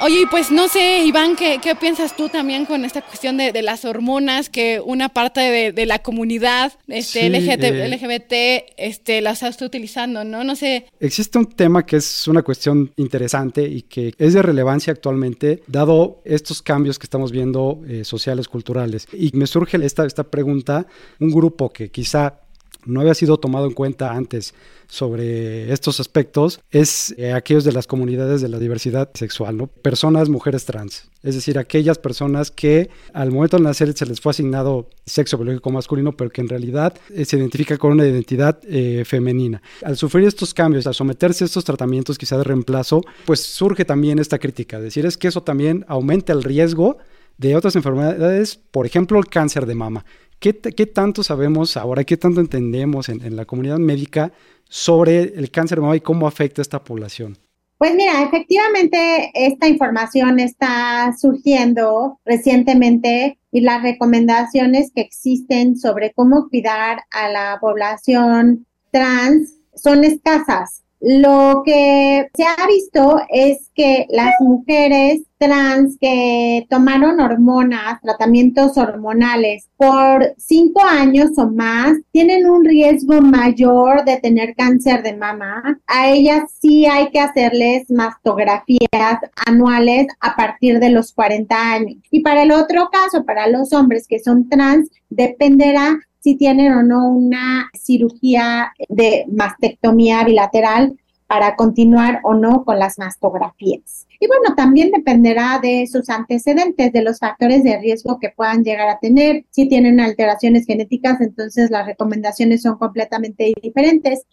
Oye, 0.03 0.27
pues 0.31 0.51
no 0.51 0.69
sé, 0.69 1.05
Iván, 1.07 1.37
¿qué, 1.37 1.59
qué 1.63 1.75
piensas 1.75 2.15
tú 2.15 2.29
también 2.29 2.67
con 2.67 2.85
esta 2.85 3.01
cuestión 3.01 3.39
de, 3.39 3.53
de 3.53 3.63
las 3.63 3.87
hormonas 3.87 4.51
que 4.51 4.81
una 4.85 5.09
parte 5.09 5.41
de, 5.41 5.73
de 5.73 5.87
la 5.87 6.01
comunidad 6.01 6.75
este, 6.87 7.21
Sí, 7.21 7.29
LGBT, 7.31 7.65
eh. 7.65 7.89
LGBT 7.89 8.73
este, 8.77 9.21
las 9.23 9.43
está 9.43 9.65
utilizando, 9.65 10.23
¿no? 10.23 10.45
No 10.45 10.55
sé. 10.55 10.87
Existe 11.01 11.39
un 11.39 11.47
tema 11.47 11.87
que 11.87 11.97
es 11.97 12.29
una 12.29 12.43
cuestión 12.43 12.93
interesante 12.97 13.63
y 13.63 13.83
que 13.83 14.13
es 14.19 14.35
de 14.35 14.43
relevancia 14.43 14.93
actualmente, 14.93 15.63
dado 15.67 16.21
estos 16.25 16.61
cambios 16.61 16.99
que 16.99 17.05
estamos 17.05 17.33
viendo 17.33 17.81
eh, 17.89 18.05
sociales, 18.05 18.49
culturales. 18.49 19.09
Y 19.13 19.31
me 19.35 19.47
surge 19.47 19.79
esta, 19.85 20.05
esta 20.05 20.25
pregunta, 20.25 20.87
un 21.21 21.31
grupo 21.31 21.71
que 21.71 21.91
quizá 21.91 22.41
no 22.87 23.01
había 23.01 23.15
sido 23.15 23.39
tomado 23.39 23.67
en 23.67 23.73
cuenta 23.73 24.13
antes 24.13 24.55
sobre 24.89 25.73
estos 25.73 26.01
aspectos 26.01 26.61
es 26.71 27.15
eh, 27.19 27.33
aquellos 27.33 27.65
de 27.65 27.73
las 27.73 27.87
comunidades 27.87 28.41
de 28.41 28.49
la 28.49 28.59
diversidad 28.59 29.11
sexual, 29.15 29.57
¿no? 29.57 29.67
Personas, 29.67 30.29
mujeres 30.29 30.65
trans. 30.65 31.11
Es 31.23 31.35
decir, 31.35 31.59
aquellas 31.59 31.99
personas 31.99 32.51
que 32.51 32.89
al 33.13 33.33
momento 33.33 33.57
de 33.57 33.65
nacer 33.65 33.93
se 33.97 34.07
les 34.07 34.21
fue 34.21 34.31
asignado 34.31 34.89
sexo 35.05 35.37
biológico 35.37 35.71
masculino, 35.71 36.17
pero 36.17 36.31
que 36.31 36.41
en 36.41 36.49
realidad 36.49 36.95
eh, 37.11 37.25
se 37.25 37.37
identifica 37.37 37.79
con 37.79 37.93
una 37.93 38.07
identidad 38.07 38.61
eh, 38.69 39.03
femenina. 39.05 39.61
Al 39.83 39.97
sufrir 39.97 40.27
estos 40.27 40.55
cambios, 40.55 40.87
al 40.87 40.95
someterse 40.95 41.45
a 41.45 41.47
estos 41.47 41.65
tratamientos 41.65 42.17
quizá 42.17 42.39
de 42.39 42.45
reemplazo, 42.45 43.03
pues 43.25 43.41
surge 43.41 43.85
también 43.85 44.19
esta 44.19 44.39
crítica, 44.39 44.79
decir 44.79 45.05
es 45.05 45.17
que 45.17 45.29
eso 45.29 45.43
también 45.43 45.85
aumenta 45.89 46.33
el 46.33 46.45
riesgo 46.45 46.99
de 47.39 47.57
otras 47.57 47.77
enfermedades, 47.77 48.57
por 48.57 48.87
ejemplo, 48.87 49.19
el 49.19 49.27
cáncer 49.27 49.67
de 49.67 49.75
mama. 49.75 50.05
¿Qué, 50.39 50.53
tanto 50.53 51.23
sabemos 51.23 51.77
ahora, 51.77 52.05
qué 52.05 52.17
tanto 52.17 52.41
entendemos 52.41 53.09
en, 53.09 53.25
en 53.25 53.37
la 53.37 53.47
comunidad 53.47 53.79
médica 53.79 54.33
sobre 54.69 55.23
el 55.23 55.51
cáncer 55.51 55.79
de 55.79 55.83
mama 55.83 55.97
y 55.97 56.01
cómo 56.01 56.27
afecta 56.27 56.61
a 56.61 56.65
esta 56.65 56.85
población? 56.85 57.39
Pues 57.79 57.95
mira, 57.95 58.23
efectivamente 58.23 59.31
esta 59.35 59.69
información 59.69 60.41
está 60.41 61.15
surgiendo 61.19 62.19
recientemente 62.25 63.39
y 63.51 63.61
las 63.61 63.83
recomendaciones 63.83 64.93
que 64.95 65.03
existen 65.03 65.77
sobre 65.77 66.13
cómo 66.15 66.49
cuidar 66.49 67.01
a 67.11 67.29
la 67.29 67.59
población 67.61 68.67
trans 68.91 69.59
son 69.75 70.05
escasas. 70.05 70.86
Lo 71.09 71.63
que 71.65 72.29
se 72.35 72.43
ha 72.43 72.67
visto 72.67 73.21
es 73.29 73.71
que 73.77 74.09
las 74.11 74.33
mujeres 74.41 75.23
trans 75.39 75.97
que 76.01 76.67
tomaron 76.69 77.21
hormonas, 77.21 78.01
tratamientos 78.03 78.77
hormonales 78.77 79.69
por 79.77 80.35
cinco 80.37 80.83
años 80.85 81.39
o 81.39 81.47
más, 81.49 81.93
tienen 82.11 82.51
un 82.51 82.65
riesgo 82.65 83.21
mayor 83.21 84.05
de 84.05 84.17
tener 84.17 84.57
cáncer 84.57 85.05
de 85.05 85.17
mama. 85.17 85.79
A 85.87 86.11
ellas 86.11 86.51
sí 86.61 86.87
hay 86.87 87.11
que 87.11 87.21
hacerles 87.21 87.89
mastografías 87.89 89.21
anuales 89.47 90.09
a 90.19 90.35
partir 90.35 90.81
de 90.81 90.91
los 90.91 91.13
40 91.13 91.73
años. 91.73 92.03
Y 92.11 92.23
para 92.25 92.43
el 92.43 92.51
otro 92.51 92.89
caso, 92.91 93.25
para 93.25 93.47
los 93.47 93.73
hombres 93.73 94.09
que 94.09 94.19
son 94.19 94.49
trans, 94.49 94.91
dependerá 95.09 96.01
si 96.27 96.35
tienen 96.35 96.73
o 96.73 96.83
no 96.83 97.09
una 97.09 97.71
cirugía 97.73 98.73
de 98.89 99.27
mastectomía 99.31 100.25
bilateral 100.25 100.99
para 101.29 101.55
continuar 101.55 102.19
o 102.25 102.35
no 102.35 102.65
con 102.65 102.81
las 102.81 102.99
mastografías. 102.99 104.09
Y 104.19 104.27
bueno, 104.27 104.57
también 104.57 104.91
dependerá 104.91 105.61
de 105.63 105.87
sus 105.87 106.09
antecedentes, 106.09 106.93
de 106.93 107.03
los 107.03 107.21
factores 107.21 107.63
de 107.63 107.79
riesgo 107.79 108.19
que 108.19 108.31
puedan 108.31 108.65
llegar 108.65 108.89
a 108.89 108.99
tener. 108.99 109.45
Si 109.51 109.69
tienen 109.69 110.01
alteraciones 110.01 110.67
genéticas, 110.67 111.21
entonces 111.21 111.71
las 111.71 111.87
recomendaciones 111.87 112.61
son 112.61 112.77
completamente 112.77 113.55
diferentes. 113.63 114.27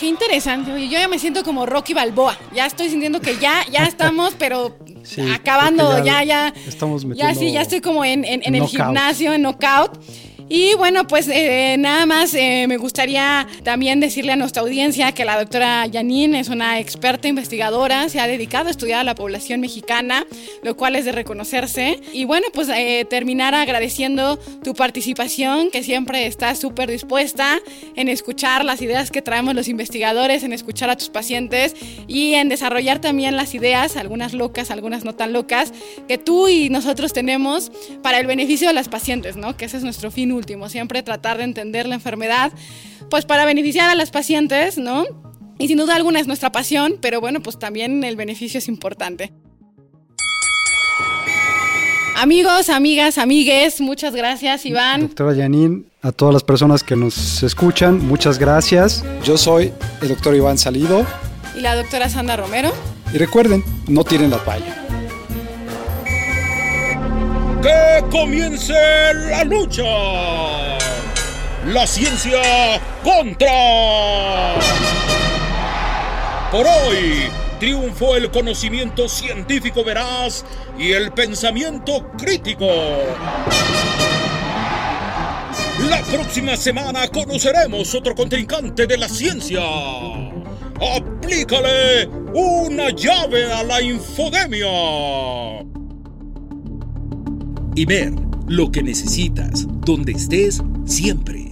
Qué 0.00 0.06
interesante. 0.06 0.72
Oye, 0.72 0.88
yo 0.88 0.98
ya 0.98 1.06
me 1.06 1.18
siento 1.18 1.44
como 1.44 1.66
Rocky 1.66 1.92
Balboa. 1.92 2.38
Ya 2.54 2.64
estoy 2.64 2.88
sintiendo 2.88 3.20
que 3.20 3.36
ya, 3.36 3.66
ya 3.70 3.84
estamos, 3.84 4.34
pero 4.38 4.74
Sí, 5.04 5.20
acabando, 5.32 5.96
que 5.96 6.04
ya, 6.04 6.22
ya. 6.24 6.54
Estamos 6.66 7.02
Ya 7.02 7.08
metiendo 7.08 7.40
sí, 7.40 7.52
ya 7.52 7.62
estoy 7.62 7.80
como 7.80 8.04
en, 8.04 8.24
en- 8.24 8.42
en 8.44 8.54
el 8.54 8.66
gimnasio, 8.66 9.32
en 9.32 9.42
knockout. 9.42 9.98
Y 10.54 10.74
bueno, 10.74 11.06
pues 11.06 11.28
eh, 11.28 11.76
nada 11.78 12.04
más 12.04 12.34
eh, 12.34 12.66
me 12.68 12.76
gustaría 12.76 13.48
también 13.62 14.00
decirle 14.00 14.32
a 14.32 14.36
nuestra 14.36 14.60
audiencia 14.60 15.12
que 15.12 15.24
la 15.24 15.38
doctora 15.38 15.86
Janine 15.90 16.38
es 16.40 16.50
una 16.50 16.78
experta 16.78 17.26
investigadora, 17.26 18.10
se 18.10 18.20
ha 18.20 18.26
dedicado 18.26 18.68
a 18.68 18.70
estudiar 18.70 19.00
a 19.00 19.04
la 19.04 19.14
población 19.14 19.62
mexicana, 19.62 20.26
lo 20.62 20.76
cual 20.76 20.94
es 20.96 21.06
de 21.06 21.12
reconocerse. 21.12 22.00
Y 22.12 22.26
bueno, 22.26 22.48
pues 22.52 22.68
eh, 22.68 23.06
terminar 23.08 23.54
agradeciendo 23.54 24.38
tu 24.62 24.74
participación, 24.74 25.70
que 25.70 25.82
siempre 25.82 26.26
estás 26.26 26.58
súper 26.58 26.90
dispuesta 26.90 27.58
en 27.96 28.10
escuchar 28.10 28.62
las 28.66 28.82
ideas 28.82 29.10
que 29.10 29.22
traemos 29.22 29.54
los 29.54 29.68
investigadores, 29.68 30.42
en 30.42 30.52
escuchar 30.52 30.90
a 30.90 30.96
tus 30.96 31.08
pacientes 31.08 31.74
y 32.06 32.34
en 32.34 32.50
desarrollar 32.50 33.00
también 33.00 33.36
las 33.36 33.54
ideas, 33.54 33.96
algunas 33.96 34.34
locas, 34.34 34.70
algunas 34.70 35.02
no 35.02 35.14
tan 35.14 35.32
locas, 35.32 35.72
que 36.06 36.18
tú 36.18 36.48
y 36.48 36.68
nosotros 36.68 37.14
tenemos 37.14 37.72
para 38.02 38.20
el 38.20 38.26
beneficio 38.26 38.68
de 38.68 38.74
las 38.74 38.90
pacientes, 38.90 39.36
¿no? 39.36 39.56
Que 39.56 39.64
ese 39.64 39.78
es 39.78 39.82
nuestro 39.82 40.10
fin 40.10 40.30
último, 40.42 40.68
siempre 40.68 41.02
tratar 41.02 41.38
de 41.38 41.44
entender 41.44 41.86
la 41.86 41.94
enfermedad, 41.94 42.52
pues 43.10 43.24
para 43.24 43.44
beneficiar 43.44 43.88
a 43.90 43.94
las 43.94 44.10
pacientes, 44.10 44.76
¿no? 44.76 45.04
Y 45.58 45.68
sin 45.68 45.78
duda 45.78 45.94
alguna 45.94 46.18
es 46.18 46.26
nuestra 46.26 46.50
pasión, 46.50 46.96
pero 47.00 47.20
bueno, 47.20 47.40
pues 47.40 47.58
también 47.58 48.02
el 48.02 48.16
beneficio 48.16 48.58
es 48.58 48.66
importante. 48.66 49.32
Amigos, 52.16 52.68
amigas, 52.68 53.18
amigues, 53.18 53.80
muchas 53.80 54.14
gracias, 54.14 54.66
Iván. 54.66 55.02
Doctora 55.02 55.34
Janine, 55.34 55.84
a 56.02 56.12
todas 56.12 56.34
las 56.34 56.44
personas 56.44 56.82
que 56.82 56.94
nos 56.94 57.42
escuchan, 57.42 58.04
muchas 58.06 58.38
gracias. 58.38 59.04
Yo 59.24 59.38
soy 59.38 59.72
el 60.02 60.08
doctor 60.08 60.34
Iván 60.34 60.58
Salido 60.58 61.06
Y 61.56 61.60
la 61.60 61.74
doctora 61.74 62.08
Sandra 62.08 62.36
Romero. 62.36 62.72
y 63.14 63.18
recuerden, 63.18 63.64
no 63.88 64.04
tiren 64.04 64.30
la 64.30 64.38
toalla. 64.38 64.81
¡Que 67.62 68.04
comience 68.10 68.74
la 69.14 69.44
lucha! 69.44 69.84
La 71.66 71.86
ciencia 71.86 72.40
contra. 73.04 74.58
Por 76.50 76.66
hoy 76.66 77.30
triunfó 77.60 78.16
el 78.16 78.32
conocimiento 78.32 79.08
científico 79.08 79.84
veraz 79.84 80.44
y 80.76 80.90
el 80.90 81.12
pensamiento 81.12 82.10
crítico. 82.18 82.66
La 85.88 86.02
próxima 86.10 86.56
semana 86.56 87.06
conoceremos 87.06 87.94
otro 87.94 88.16
contrincante 88.16 88.88
de 88.88 88.98
la 88.98 89.08
ciencia. 89.08 89.62
Aplícale 90.96 92.08
una 92.34 92.90
llave 92.90 93.52
a 93.52 93.62
la 93.62 93.80
infodemia. 93.80 95.61
Imer, 97.74 98.12
lo 98.48 98.70
que 98.70 98.82
necesitas, 98.82 99.66
donde 99.80 100.12
estés, 100.12 100.62
siempre. 100.84 101.51